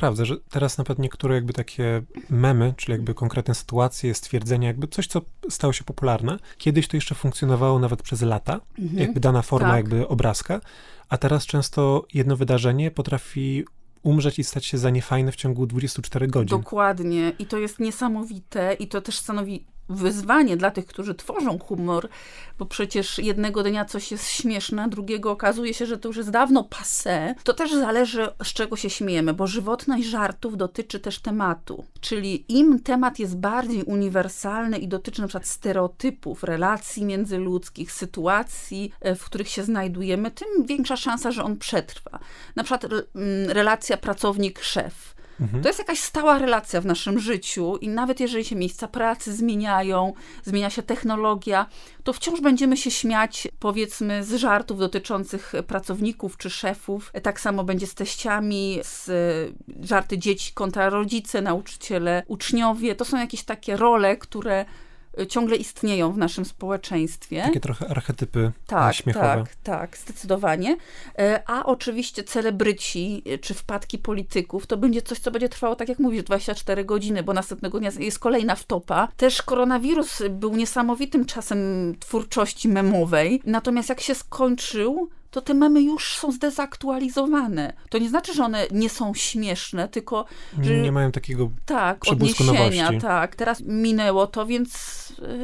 Prawda, 0.00 0.24
że 0.24 0.36
teraz 0.50 0.78
nawet 0.78 0.98
niektóre 0.98 1.34
jakby 1.34 1.52
takie 1.52 2.02
memy, 2.30 2.74
czyli 2.76 2.92
jakby 2.92 3.14
konkretne 3.14 3.54
sytuacje, 3.54 4.14
stwierdzenia, 4.14 4.68
jakby 4.68 4.88
coś, 4.88 5.06
co 5.06 5.22
stało 5.48 5.72
się 5.72 5.84
popularne. 5.84 6.38
Kiedyś 6.58 6.88
to 6.88 6.96
jeszcze 6.96 7.14
funkcjonowało 7.14 7.78
nawet 7.78 8.02
przez 8.02 8.22
lata, 8.22 8.60
jakby 8.94 9.20
dana 9.20 9.42
forma 9.42 9.68
tak. 9.68 9.76
jakby 9.76 10.08
obrazka, 10.08 10.60
a 11.08 11.18
teraz 11.18 11.46
często 11.46 12.06
jedno 12.14 12.36
wydarzenie 12.36 12.90
potrafi 12.90 13.64
umrzeć 14.02 14.38
i 14.38 14.44
stać 14.44 14.66
się 14.66 14.78
za 14.78 14.90
niefajne 14.90 15.32
w 15.32 15.36
ciągu 15.36 15.66
24 15.66 16.28
godzin. 16.28 16.58
Dokładnie. 16.58 17.32
I 17.38 17.46
to 17.46 17.58
jest 17.58 17.78
niesamowite 17.80 18.74
i 18.74 18.88
to 18.88 19.00
też 19.00 19.18
stanowi 19.18 19.66
wyzwanie 19.90 20.56
dla 20.56 20.70
tych, 20.70 20.86
którzy 20.86 21.14
tworzą 21.14 21.58
humor, 21.58 22.08
bo 22.58 22.66
przecież 22.66 23.18
jednego 23.18 23.62
dnia 23.62 23.84
coś 23.84 24.10
jest 24.10 24.28
śmieszne, 24.28 24.88
drugiego 24.88 25.30
okazuje 25.30 25.74
się, 25.74 25.86
że 25.86 25.98
to 25.98 26.08
już 26.08 26.16
jest 26.16 26.30
dawno 26.30 26.68
passé. 26.70 27.34
To 27.44 27.54
też 27.54 27.72
zależy, 27.72 28.28
z 28.44 28.52
czego 28.52 28.76
się 28.76 28.90
śmiejemy, 28.90 29.34
bo 29.34 29.46
żywotność 29.46 30.04
żartów 30.04 30.56
dotyczy 30.56 31.00
też 31.00 31.18
tematu. 31.18 31.84
Czyli 32.00 32.44
im 32.48 32.80
temat 32.80 33.18
jest 33.18 33.36
bardziej 33.36 33.82
uniwersalny 33.82 34.78
i 34.78 34.88
dotyczy 34.88 35.22
przykład 35.30 35.46
stereotypów, 35.46 36.44
relacji 36.44 37.04
międzyludzkich, 37.04 37.92
sytuacji, 37.92 38.92
e, 39.00 39.14
w 39.14 39.24
których 39.24 39.48
się 39.48 39.62
znajdujemy, 39.62 40.30
tym 40.30 40.66
większa 40.66 40.96
szansa, 40.96 41.30
że 41.30 41.44
on 41.44 41.56
przetrwa. 41.56 42.18
Na 42.56 42.64
przykład 42.64 42.84
mm, 42.84 43.50
relacja 43.50 43.96
pracownik-szef. 43.96 45.19
To 45.62 45.68
jest 45.68 45.78
jakaś 45.78 45.98
stała 46.00 46.38
relacja 46.38 46.80
w 46.80 46.86
naszym 46.86 47.18
życiu 47.18 47.76
i 47.76 47.88
nawet 47.88 48.20
jeżeli 48.20 48.44
się 48.44 48.56
miejsca 48.56 48.88
pracy 48.88 49.32
zmieniają, 49.32 50.12
zmienia 50.44 50.70
się 50.70 50.82
technologia, 50.82 51.66
to 52.04 52.12
wciąż 52.12 52.40
będziemy 52.40 52.76
się 52.76 52.90
śmiać, 52.90 53.48
powiedzmy, 53.58 54.24
z 54.24 54.34
żartów 54.34 54.78
dotyczących 54.78 55.52
pracowników 55.66 56.36
czy 56.36 56.50
szefów. 56.50 57.12
Tak 57.22 57.40
samo 57.40 57.64
będzie 57.64 57.86
z 57.86 57.94
teściami, 57.94 58.78
z 58.82 59.08
e, 59.08 59.84
żarty 59.86 60.18
dzieci 60.18 60.52
kontra 60.54 60.90
rodzice, 60.90 61.42
nauczyciele, 61.42 62.22
uczniowie. 62.26 62.94
To 62.94 63.04
są 63.04 63.18
jakieś 63.18 63.42
takie 63.42 63.76
role, 63.76 64.16
które 64.16 64.64
ciągle 65.28 65.56
istnieją 65.56 66.12
w 66.12 66.18
naszym 66.18 66.44
społeczeństwie. 66.44 67.42
Takie 67.42 67.60
trochę 67.60 67.88
archetypy 67.88 68.52
Tak, 68.66 68.94
śmiechowe. 68.94 69.26
tak, 69.26 69.54
tak, 69.62 69.96
zdecydowanie. 69.96 70.76
E, 71.18 71.42
A 71.46 71.66
oczywiście 71.66 72.24
celebryci 72.24 73.22
e, 73.26 73.38
czy 73.38 73.54
wpadki 73.54 73.98
polityków 73.98 74.66
to 74.66 74.76
będzie 74.76 75.02
coś, 75.02 75.18
co 75.18 75.30
będzie 75.30 75.48
trwało, 75.48 75.76
tak 75.76 75.88
jak 75.88 75.98
mówisz, 75.98 76.22
24 76.22 76.84
godziny, 76.84 77.22
bo 77.22 77.32
następnego 77.32 77.78
dnia 77.78 77.90
jest 77.98 78.18
kolejna 78.18 78.54
wtopa. 78.56 79.08
Też 79.16 79.42
koronawirus 79.42 80.22
był 80.30 80.56
niesamowitym 80.56 81.24
czasem 81.24 81.94
twórczości 82.00 82.68
memowej, 82.68 83.42
natomiast 83.46 83.88
jak 83.88 84.00
się 84.00 84.14
skończył, 84.14 85.08
to 85.30 85.40
te 85.40 85.54
memy 85.54 85.82
już 85.82 86.16
są 86.16 86.32
zdezaktualizowane. 86.32 87.72
To 87.90 87.98
nie 87.98 88.08
znaczy, 88.08 88.34
że 88.34 88.44
one 88.44 88.66
nie 88.70 88.88
są 88.88 89.14
śmieszne, 89.14 89.88
tylko 89.88 90.24
że 90.62 90.80
Nie 90.80 90.92
mają 90.92 91.12
takiego 91.12 91.50
tak, 91.64 92.08
odniesienia, 92.08 92.84
nowości. 92.84 93.00
tak. 93.00 93.36
Teraz 93.36 93.60
minęło 93.60 94.26
to, 94.26 94.46
więc 94.46 94.70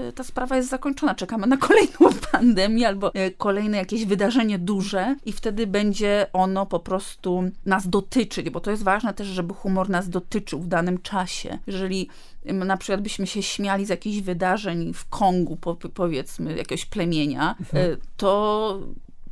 y, 0.09 0.13
ta 0.13 0.25
sprawa 0.25 0.57
jest 0.57 0.69
zakończona. 0.69 1.15
Czekamy 1.15 1.47
na 1.47 1.57
kolejną 1.69 2.21
pandemię 2.33 2.89
albo 2.89 3.15
y, 3.15 3.35
kolejne 3.39 3.77
jakieś 3.77 4.05
wydarzenie 4.05 4.59
duże 4.59 5.17
i 5.25 5.33
wtedy 5.33 5.67
będzie 5.67 6.27
ono 6.33 6.67
po 6.67 6.81
prostu 6.81 7.51
nas 7.67 7.89
dotyczyć, 7.89 8.51
bo 8.51 8.61
to 8.61 8.71
jest 8.71 8.83
ważne 8.83 9.15
też, 9.15 9.27
żeby 9.27 9.55
humor 9.55 9.91
nas 9.91 10.09
dotyczył 10.09 10.61
w 10.61 10.69
danym 10.69 11.03
czasie. 11.03 11.59
Jeżeli 11.67 12.09
na 12.45 12.77
przykład 12.77 13.01
byśmy 13.01 13.27
się 13.27 13.43
śmiali 13.43 13.87
z 13.87 13.89
jakichś 13.89 14.21
wydarzeń 14.21 14.95
w 14.95 15.09
Kongu, 15.09 15.57
po, 15.57 15.75
powiedzmy, 15.75 16.57
jakiegoś 16.57 16.87
plemienia, 16.87 17.55
y, 17.75 17.99
to 18.17 18.81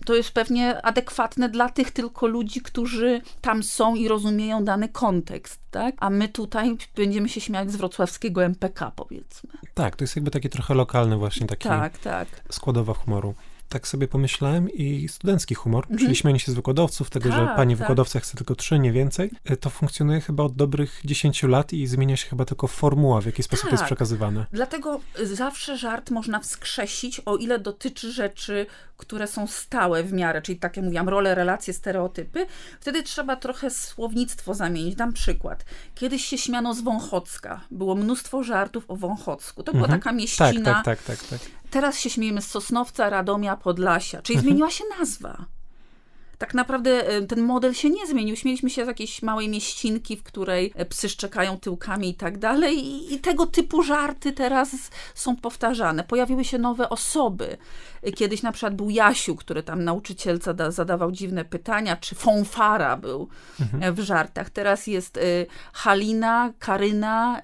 to 0.04 0.14
jest 0.14 0.30
pewnie 0.30 0.86
adekwatne 0.86 1.48
dla 1.48 1.68
tych 1.68 1.90
tylko 1.90 2.26
ludzi, 2.26 2.60
którzy 2.60 3.20
tam 3.40 3.62
są 3.62 3.94
i 3.94 4.08
rozumieją 4.08 4.64
dany 4.64 4.88
kontekst, 4.88 5.60
tak? 5.70 5.94
A 5.98 6.10
my 6.10 6.28
tutaj 6.28 6.76
będziemy 6.96 7.28
się 7.28 7.40
śmiać 7.40 7.70
z 7.72 7.76
wrocławskiego 7.76 8.44
MPK, 8.44 8.92
powiedzmy. 8.96 9.50
Tak, 9.74 9.96
to 9.96 10.04
jest 10.04 10.16
jakby 10.16 10.30
taki 10.30 10.48
trochę 10.48 10.74
lokalny 10.74 11.16
właśnie 11.16 11.46
taki 11.46 11.68
Tak, 11.68 11.98
tak. 11.98 12.28
składowa 12.50 12.94
humoru. 12.94 13.34
Tak 13.68 13.88
sobie 13.88 14.08
pomyślałem 14.08 14.70
i 14.70 15.08
studencki 15.08 15.54
humor, 15.54 15.86
czyli 15.98 16.16
śmianie 16.16 16.38
się 16.40 16.52
z 16.52 16.54
wykładowców, 16.54 17.10
tego, 17.10 17.32
że 17.32 17.38
Tak, 17.38 17.56
pani 17.56 17.74
tak. 17.74 17.78
wykładowca 17.78 18.20
chce 18.20 18.36
tylko 18.36 18.54
trzy, 18.54 18.78
nie 18.78 18.92
więcej, 18.92 19.30
y, 19.50 19.56
to 19.56 19.70
funkcjonuje 19.70 20.20
chyba 20.20 20.42
od 20.44 20.54
dobrych 20.56 21.00
10 21.04 21.42
lat 21.42 21.72
i 21.72 21.86
zmienia 21.86 22.16
się 22.16 22.28
chyba 22.28 22.44
tylko 22.44 22.66
formuła, 22.66 23.20
w 23.20 23.26
jaki 23.26 23.42
sposób 23.42 23.64
jest 23.70 23.80
Tak. 23.80 23.86
przekazywane. 23.88 24.46
Dlatego 24.52 25.00
zawsze 25.24 25.78
żart 25.78 26.10
można 26.10 26.40
wskrzesić, 26.40 27.20
o 27.20 27.36
ile 27.36 27.58
dotyczy 27.58 28.12
rzeczy, 28.12 28.66
które 28.96 29.26
są 29.26 29.46
stałe 29.46 30.02
w 30.04 30.12
miarę, 30.12 30.42
czyli 30.42 30.58
tak 30.58 30.76
jak 30.76 30.84
mówiłam, 30.84 31.08
role, 31.08 31.34
relacje, 31.34 31.74
stereotypy. 31.74 32.46
Wtedy 32.80 33.02
trzeba 33.02 33.36
trochę 33.36 33.70
słownictwo 33.70 34.54
zamienić. 34.54 34.94
Dam 34.96 35.12
przykład. 35.12 35.64
Kiedyś 35.94 36.24
się 36.24 36.38
śmiano 36.38 36.74
z 36.74 36.80
Wąchocka. 36.80 37.60
Było 37.70 37.94
mnóstwo 37.94 38.42
żartów 38.42 38.84
o 38.88 38.96
Wąchocku. 38.96 39.62
To 39.62 39.72
była 39.72 39.84
Mhm. 39.84 40.00
taka 40.00 40.10
Tak, 40.10 40.18
mieścina. 40.18 40.74
tak, 40.74 40.84
tak, 40.84 41.02
tak, 41.02 41.28
tak. 41.28 41.40
Teraz 41.74 41.98
się 42.00 42.10
śmiejemy 42.10 42.42
z 42.42 42.46
Sosnowca, 42.50 43.10
Radomia, 43.10 43.56
Podlasia, 43.56 44.22
czyli 44.22 44.36
Mhm. 44.36 44.42
zmieniła 44.50 44.70
się 44.70 44.84
nazwa. 44.98 45.44
Tak 46.38 46.54
naprawdę 46.54 47.08
e, 47.08 47.22
ten 47.22 47.42
model 47.42 47.74
się 47.74 47.90
nie 47.90 48.06
zmienił. 48.06 48.36
Śmieliśmy 48.36 48.70
się 48.70 48.84
z 48.84 48.88
jakiejś 48.88 49.22
małej 49.22 49.48
mieścinki, 49.48 50.16
w 50.16 50.22
której 50.22 50.72
e, 50.74 50.84
psy 50.84 51.08
szczekają 51.08 51.58
tyłkami 51.58 52.08
i 52.08 52.14
tak 52.14 52.38
dalej. 52.38 52.74
I, 53.14 53.18
tego 53.20 53.46
typu 53.46 53.82
żarty 53.82 54.32
teraz 54.32 54.70
są 55.14 55.36
powtarzane. 55.36 56.04
Pojawiły 56.04 56.44
się 56.44 56.58
nowe 56.58 56.88
osoby. 56.88 57.56
E, 58.02 58.12
Kiedyś 58.12 58.42
na 58.42 58.52
przykład 58.52 58.74
był 58.76 58.90
Jasiu, 58.90 59.36
który 59.36 59.62
tam 59.62 59.84
nauczycielce 59.84 60.54
da, 60.54 60.70
zadawał 60.70 61.12
dziwne 61.12 61.44
pytania, 61.44 61.96
czy 61.96 62.14
Fonfara 62.14 62.96
był 62.96 63.28
e, 63.80 63.92
w 63.92 64.00
żartach. 64.00 64.50
Teraz 64.50 64.86
jest 64.86 65.18
Halina, 65.72 66.52
Karyna, 66.58 67.40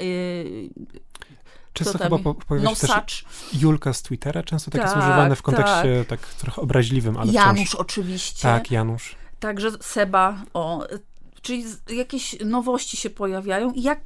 Często 1.73 1.99
chyba 1.99 2.19
po, 2.19 2.35
pojawia 2.35 2.69
się 2.69 2.77
też 2.77 2.91
Nosacz. 2.91 3.25
Julka 3.53 3.93
z 3.93 4.03
Twittera, 4.03 4.43
często 4.43 4.71
tak, 4.71 4.83
jest 4.83 4.95
Tak, 4.95 5.03
używane 5.03 5.37
w 5.37 5.43
kontekście 5.43 6.05
tak, 6.09 6.21
trochę 6.21 6.63
obraźliwym, 6.63 7.17
ale 7.17 7.33
Janusz 7.33 7.69
wciąż. 7.69 7.75
oczywiście. 7.75 8.43
Tak, 8.43 8.71
Janusz. 8.71 9.17
Także 9.41 9.71
Seba, 9.81 10.43
o, 10.55 10.87
czyli 11.43 11.65
jakieś 11.89 12.37
nowości 12.45 12.97
się 12.97 13.11
pojawiają 13.11 13.73
i 13.73 13.83
jak 13.83 14.01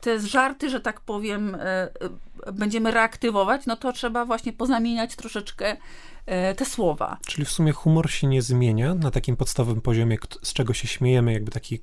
te 0.00 0.20
żarty, 0.20 0.70
że 0.70 0.80
tak 0.80 1.00
powiem, 1.00 1.54
e, 1.54 1.58
e, 1.60 1.90
będziemy 2.52 2.90
reaktywować, 2.90 3.66
no 3.66 3.76
to 3.76 3.92
trzeba 3.92 4.24
właśnie 4.24 4.52
pozamieniać 4.52 5.16
troszeczkę 5.16 5.76
e, 6.26 6.54
te 6.54 6.64
słowa. 6.64 7.18
Czyli 7.26 7.44
w 7.44 7.50
sumie 7.50 7.72
humor 7.72 8.10
się 8.10 8.26
nie 8.26 8.42
zmienia 8.42 8.94
na 8.94 9.10
takim 9.10 9.36
podstawowym 9.36 9.80
poziomie, 9.80 10.18
z 10.42 10.52
czego 10.52 10.74
się 10.74 10.88
śmiejemy, 10.88 11.32
jakby 11.32 11.50
taki 11.50 11.80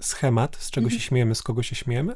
schemat, 0.00 0.56
z 0.60 0.70
czego 0.70 0.84
Mhm. 0.84 1.00
się 1.00 1.06
śmiejemy, 1.06 1.34
z 1.34 1.42
kogo 1.42 1.62
się 1.62 1.76
śmiejemy, 1.76 2.14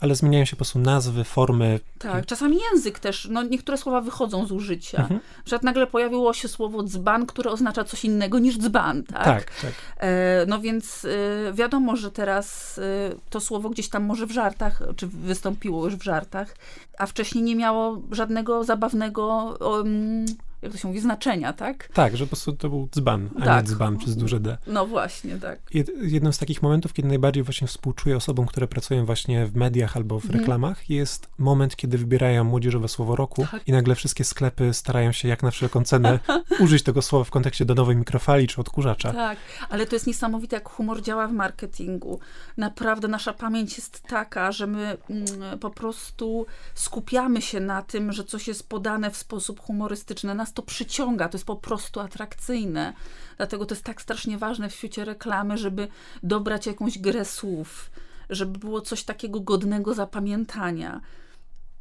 ale 0.00 0.14
zmieniają 0.14 0.44
się 0.44 0.50
po 0.50 0.56
prostu 0.56 0.78
nazwy, 0.78 1.24
formy. 1.24 1.80
Tak, 1.98 2.26
czasami 2.26 2.58
język 2.72 2.98
też, 2.98 3.28
no 3.30 3.42
niektóre 3.42 3.78
słowa 3.78 4.00
wychodzą 4.00 4.46
z 4.46 4.52
użycia. 4.52 4.98
Mhm. 4.98 5.20
Przykład 5.44 5.62
nagle 5.62 5.86
pojawiło 5.86 6.32
się 6.32 6.48
słowo 6.48 6.82
dzban, 6.82 7.26
które 7.26 7.50
oznacza 7.50 7.84
coś 7.84 8.04
innego 8.04 8.38
niż 8.38 8.58
dzban, 8.58 9.02
tak? 9.04 9.24
Tak, 9.24 9.44
tak. 9.62 9.72
E, 9.96 10.46
No 10.48 10.60
więc 10.60 11.04
e, 11.48 11.52
wiadomo, 11.52 11.96
że 11.96 12.10
teraz 12.10 12.78
e, 12.78 12.82
to 13.30 13.40
słowo 13.40 13.70
gdzieś 13.70 13.88
tam 13.88 14.04
może 14.04 14.26
w 14.26 14.30
żartach, 14.30 14.82
czy 14.96 15.06
wystąpiło 15.06 15.84
już 15.84 15.96
w 15.96 16.02
żartach, 16.02 16.56
a 16.98 17.06
wcześniej 17.06 17.44
nie 17.44 17.56
miało 17.56 18.00
żadnego 18.12 18.64
zabawnego 18.64 19.56
mm, 19.80 20.26
jak 20.62 20.72
to 20.72 20.78
się 20.78 20.88
mówi, 20.88 21.00
znaczenia, 21.00 21.52
tak? 21.52 21.88
Tak, 21.94 22.16
że 22.16 22.24
po 22.24 22.28
prostu 22.28 22.52
to 22.52 22.68
był 22.68 22.88
dzban, 22.94 23.30
a 23.40 23.44
Tak. 23.44 23.64
nie 23.64 23.70
dzban 23.70 23.96
przez 23.98 24.16
duże 24.16 24.40
D. 24.40 24.58
No 24.66 24.86
właśnie, 24.86 25.38
tak. 25.38 25.58
Jed, 25.74 25.90
jednym 26.02 26.32
z 26.32 26.38
takich 26.38 26.62
momentów, 26.62 26.92
kiedy 26.92 27.08
najbardziej 27.08 27.42
właśnie 27.42 27.66
współczuję 27.66 28.16
osobom, 28.16 28.46
które 28.46 28.68
pracują 28.68 29.06
właśnie 29.06 29.46
w 29.46 29.56
mediach 29.56 29.96
albo 29.96 30.20
w 30.20 30.24
Mhm. 30.24 30.40
reklamach, 30.40 30.90
jest 30.90 31.28
moment, 31.38 31.76
kiedy 31.76 31.98
wybierają 31.98 32.44
młodzieżowe 32.44 32.88
słowo 32.88 33.16
roku 33.16 33.46
Tak. 33.50 33.68
i 33.68 33.72
nagle 33.72 33.94
wszystkie 33.94 34.24
sklepy 34.24 34.74
starają 34.74 35.12
się 35.12 35.28
jak 35.28 35.42
na 35.42 35.50
wszelką 35.50 35.84
cenę 35.84 36.18
użyć 36.64 36.82
tego 36.82 37.02
słowa 37.02 37.24
w 37.24 37.30
kontekście 37.30 37.64
do 37.64 37.74
nowej 37.74 37.96
mikrofali 37.96 38.46
czy 38.48 38.60
odkurzacza. 38.60 39.12
Tak, 39.12 39.38
ale 39.70 39.86
to 39.86 39.96
jest 39.96 40.06
niesamowite, 40.06 40.56
jak 40.56 40.68
humor 40.68 41.02
działa 41.02 41.28
w 41.28 41.32
marketingu. 41.32 42.20
Naprawdę 42.56 43.08
nasza 43.08 43.32
pamięć 43.32 43.76
jest 43.76 44.02
taka, 44.02 44.52
że 44.52 44.66
my 44.66 44.96
mm, 45.10 45.58
po 45.58 45.70
prostu 45.70 46.46
skupiamy 46.74 47.42
się 47.42 47.60
na 47.60 47.82
tym, 47.82 48.12
że 48.12 48.24
coś 48.24 48.48
jest 48.48 48.68
podane 48.68 49.10
w 49.10 49.16
sposób 49.16 49.60
humorystyczny. 49.60 50.34
Nas 50.34 50.47
to 50.54 50.62
przyciąga, 50.62 51.28
to 51.28 51.36
jest 51.36 51.46
po 51.46 51.56
prostu 51.56 52.00
atrakcyjne. 52.00 52.92
Dlatego 53.36 53.66
to 53.66 53.74
jest 53.74 53.84
tak 53.84 54.02
strasznie 54.02 54.38
ważne 54.38 54.68
w 54.68 54.74
świecie 54.74 55.04
reklamy, 55.04 55.58
żeby 55.58 55.88
dobrać 56.22 56.66
jakąś 56.66 56.98
grę 56.98 57.24
słów, 57.24 57.90
żeby 58.30 58.58
było 58.58 58.80
coś 58.80 59.02
takiego 59.04 59.40
godnego 59.40 59.94
zapamiętania. 59.94 61.00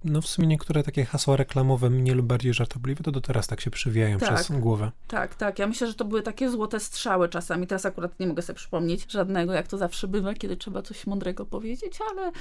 No 0.04 0.22
w 0.22 0.28
sumie 0.28 0.48
niektóre 0.48 0.84
takie 0.84 1.06
hasła 1.06 1.36
reklamowe, 1.36 1.90
mniej 1.90 2.16
lub 2.16 2.26
bardziej 2.26 2.54
żartobliwe, 2.54 3.04
to 3.04 3.12
do 3.12 3.22
teraz 3.22 3.48
tak 3.48 3.62
się 3.62 3.72
przywijają 3.72 4.20
Tak. 4.20 4.36
przez 4.36 4.60
głowę. 4.60 4.92
Tak, 5.08 5.36
tak. 5.36 5.60
Ja 5.60 5.68
myślę, 5.68 5.88
że 5.88 5.94
to 5.94 6.06
były 6.06 6.22
takie 6.22 6.50
złote 6.50 6.80
strzały 6.80 7.30
czasami. 7.30 7.68
Teraz 7.68 7.86
akurat 7.86 8.20
nie 8.20 8.28
mogę 8.28 8.42
sobie 8.42 8.58
przypomnieć 8.58 9.12
żadnego, 9.12 9.54
jak 9.54 9.68
to 9.68 9.78
zawsze 9.78 10.08
bywa, 10.08 10.34
kiedy 10.34 10.58
trzeba 10.58 10.82
coś 10.82 11.08
mądrego 11.08 11.46
powiedzieć, 11.46 12.00
ale 12.12 12.32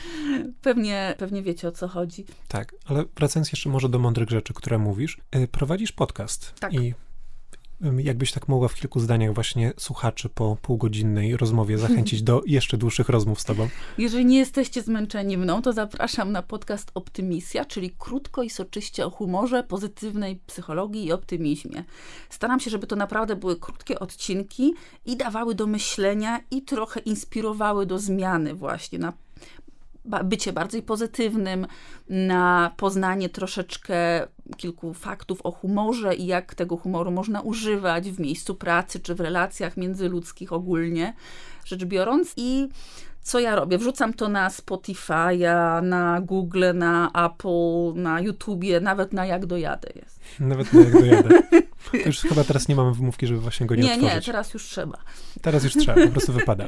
pewnie, 0.62 1.14
pewnie 1.18 1.42
wiecie 1.42 1.68
o 1.68 1.72
co 1.72 1.88
chodzi. 1.88 2.24
Tak, 2.48 2.74
ale 2.86 3.04
wracając 3.16 3.52
jeszcze 3.52 3.68
może 3.68 3.88
do 3.88 3.98
mądrych 3.98 4.30
rzeczy, 4.30 4.54
które 4.54 4.78
mówisz, 4.78 5.18
y, 5.36 5.48
prowadzisz 5.48 5.92
podcast 5.92 6.54
Tak. 6.60 6.74
i 6.74 6.94
jakbyś 7.98 8.32
tak 8.32 8.48
mogła 8.48 8.68
w 8.68 8.74
kilku 8.74 9.00
zdaniach 9.00 9.34
właśnie 9.34 9.72
słuchaczy 9.78 10.28
po 10.28 10.56
półgodzinnej 10.62 11.36
rozmowie 11.36 11.78
zachęcić 11.88 12.22
do 12.22 12.42
jeszcze 12.46 12.78
dłuższych 12.78 13.08
rozmów 13.08 13.40
z 13.40 13.44
tobą. 13.44 13.68
Jeżeli 13.98 14.24
nie 14.24 14.38
jesteście 14.38 14.82
zmęczeni 14.82 15.38
mną, 15.38 15.62
to 15.62 15.72
zapraszam 15.72 16.32
na 16.32 16.42
podcast 16.42 16.90
Optymisja, 16.94 17.64
czyli 17.64 17.90
krótko 17.98 18.42
i 18.42 18.50
soczyście 18.50 19.06
o 19.06 19.10
humorze, 19.10 19.62
pozytywnej 19.62 20.40
psychologii 20.46 21.04
i 21.04 21.12
optymizmie. 21.12 21.84
Staram 22.30 22.60
się, 22.60 22.70
żeby 22.70 22.86
to 22.86 22.96
naprawdę 22.96 23.36
były 23.36 23.56
krótkie 23.56 23.98
odcinki 23.98 24.74
i 25.06 25.16
dawały 25.16 25.54
do 25.54 25.66
myślenia 25.66 26.40
i 26.50 26.62
trochę 26.62 27.00
inspirowały 27.00 27.86
do 27.86 27.98
zmiany 27.98 28.54
właśnie 28.54 28.98
na 28.98 29.12
bycie 30.24 30.52
bardziej 30.52 30.82
pozytywnym, 30.82 31.66
na 32.08 32.72
poznanie 32.76 33.28
troszeczkę 33.28 34.26
kilku 34.56 34.94
faktów 34.94 35.42
o 35.42 35.50
humorze 35.50 36.14
i 36.14 36.26
jak 36.26 36.54
tego 36.54 36.76
humoru 36.76 37.10
można 37.10 37.40
używać 37.40 38.10
w 38.10 38.20
miejscu 38.20 38.54
pracy 38.54 39.00
czy 39.00 39.14
w 39.14 39.20
relacjach 39.20 39.76
międzyludzkich 39.76 40.52
ogólnie 40.52 41.14
rzecz 41.64 41.84
biorąc. 41.84 42.32
I 42.36 42.68
co 43.26 43.40
ja 43.40 43.56
robię? 43.56 43.78
Wrzucam 43.78 44.14
to 44.14 44.28
na 44.28 44.48
Spotify'a, 44.48 45.82
na 45.82 46.20
Google, 46.20 46.64
na 46.74 47.10
Apple, 47.26 48.02
na 48.02 48.20
YouTubie, 48.20 48.80
nawet 48.80 49.12
na 49.12 49.26
Jak 49.26 49.46
dojadę 49.46 49.88
jest. 49.96 50.20
Nawet 50.40 50.72
na 50.72 50.80
jak 50.80 50.92
dojadę. 50.92 51.28
To 51.92 51.96
już 51.96 52.20
chyba 52.20 52.44
teraz 52.44 52.68
nie 52.68 52.76
mamy 52.76 52.94
wymówki, 52.94 53.26
żeby 53.26 53.40
właśnie 53.40 53.66
go 53.66 53.74
nie, 53.74 53.82
Nie, 53.82 53.88
nie, 53.88 53.94
otworzyć. 53.96 54.26
teraz 54.26 54.54
już 54.54 54.64
trzeba. 54.64 54.98
Teraz 55.42 55.64
już 55.64 55.72
trzeba, 55.72 56.06
po 56.06 56.08
prostu 56.12 56.32
wypada. 56.32 56.66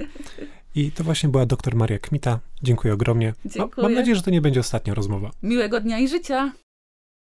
I 0.74 0.92
to 0.92 1.04
właśnie 1.04 1.28
była 1.28 1.46
dr 1.46 1.76
Maria 1.76 1.98
Kmita. 1.98 2.38
Dziękuję 2.62 2.94
ogromnie. 2.94 3.34
No, 3.44 3.50
Dziękuję. 3.50 3.82
mam 3.82 3.94
nadzieję, 3.94 4.16
że 4.16 4.22
to 4.22 4.30
nie 4.30 4.40
będzie 4.40 4.60
ostatnia 4.60 4.94
rozmowa. 4.94 5.30
Miłego 5.42 5.80
dnia 5.80 5.98
i 5.98 6.08
życia! 6.08 6.52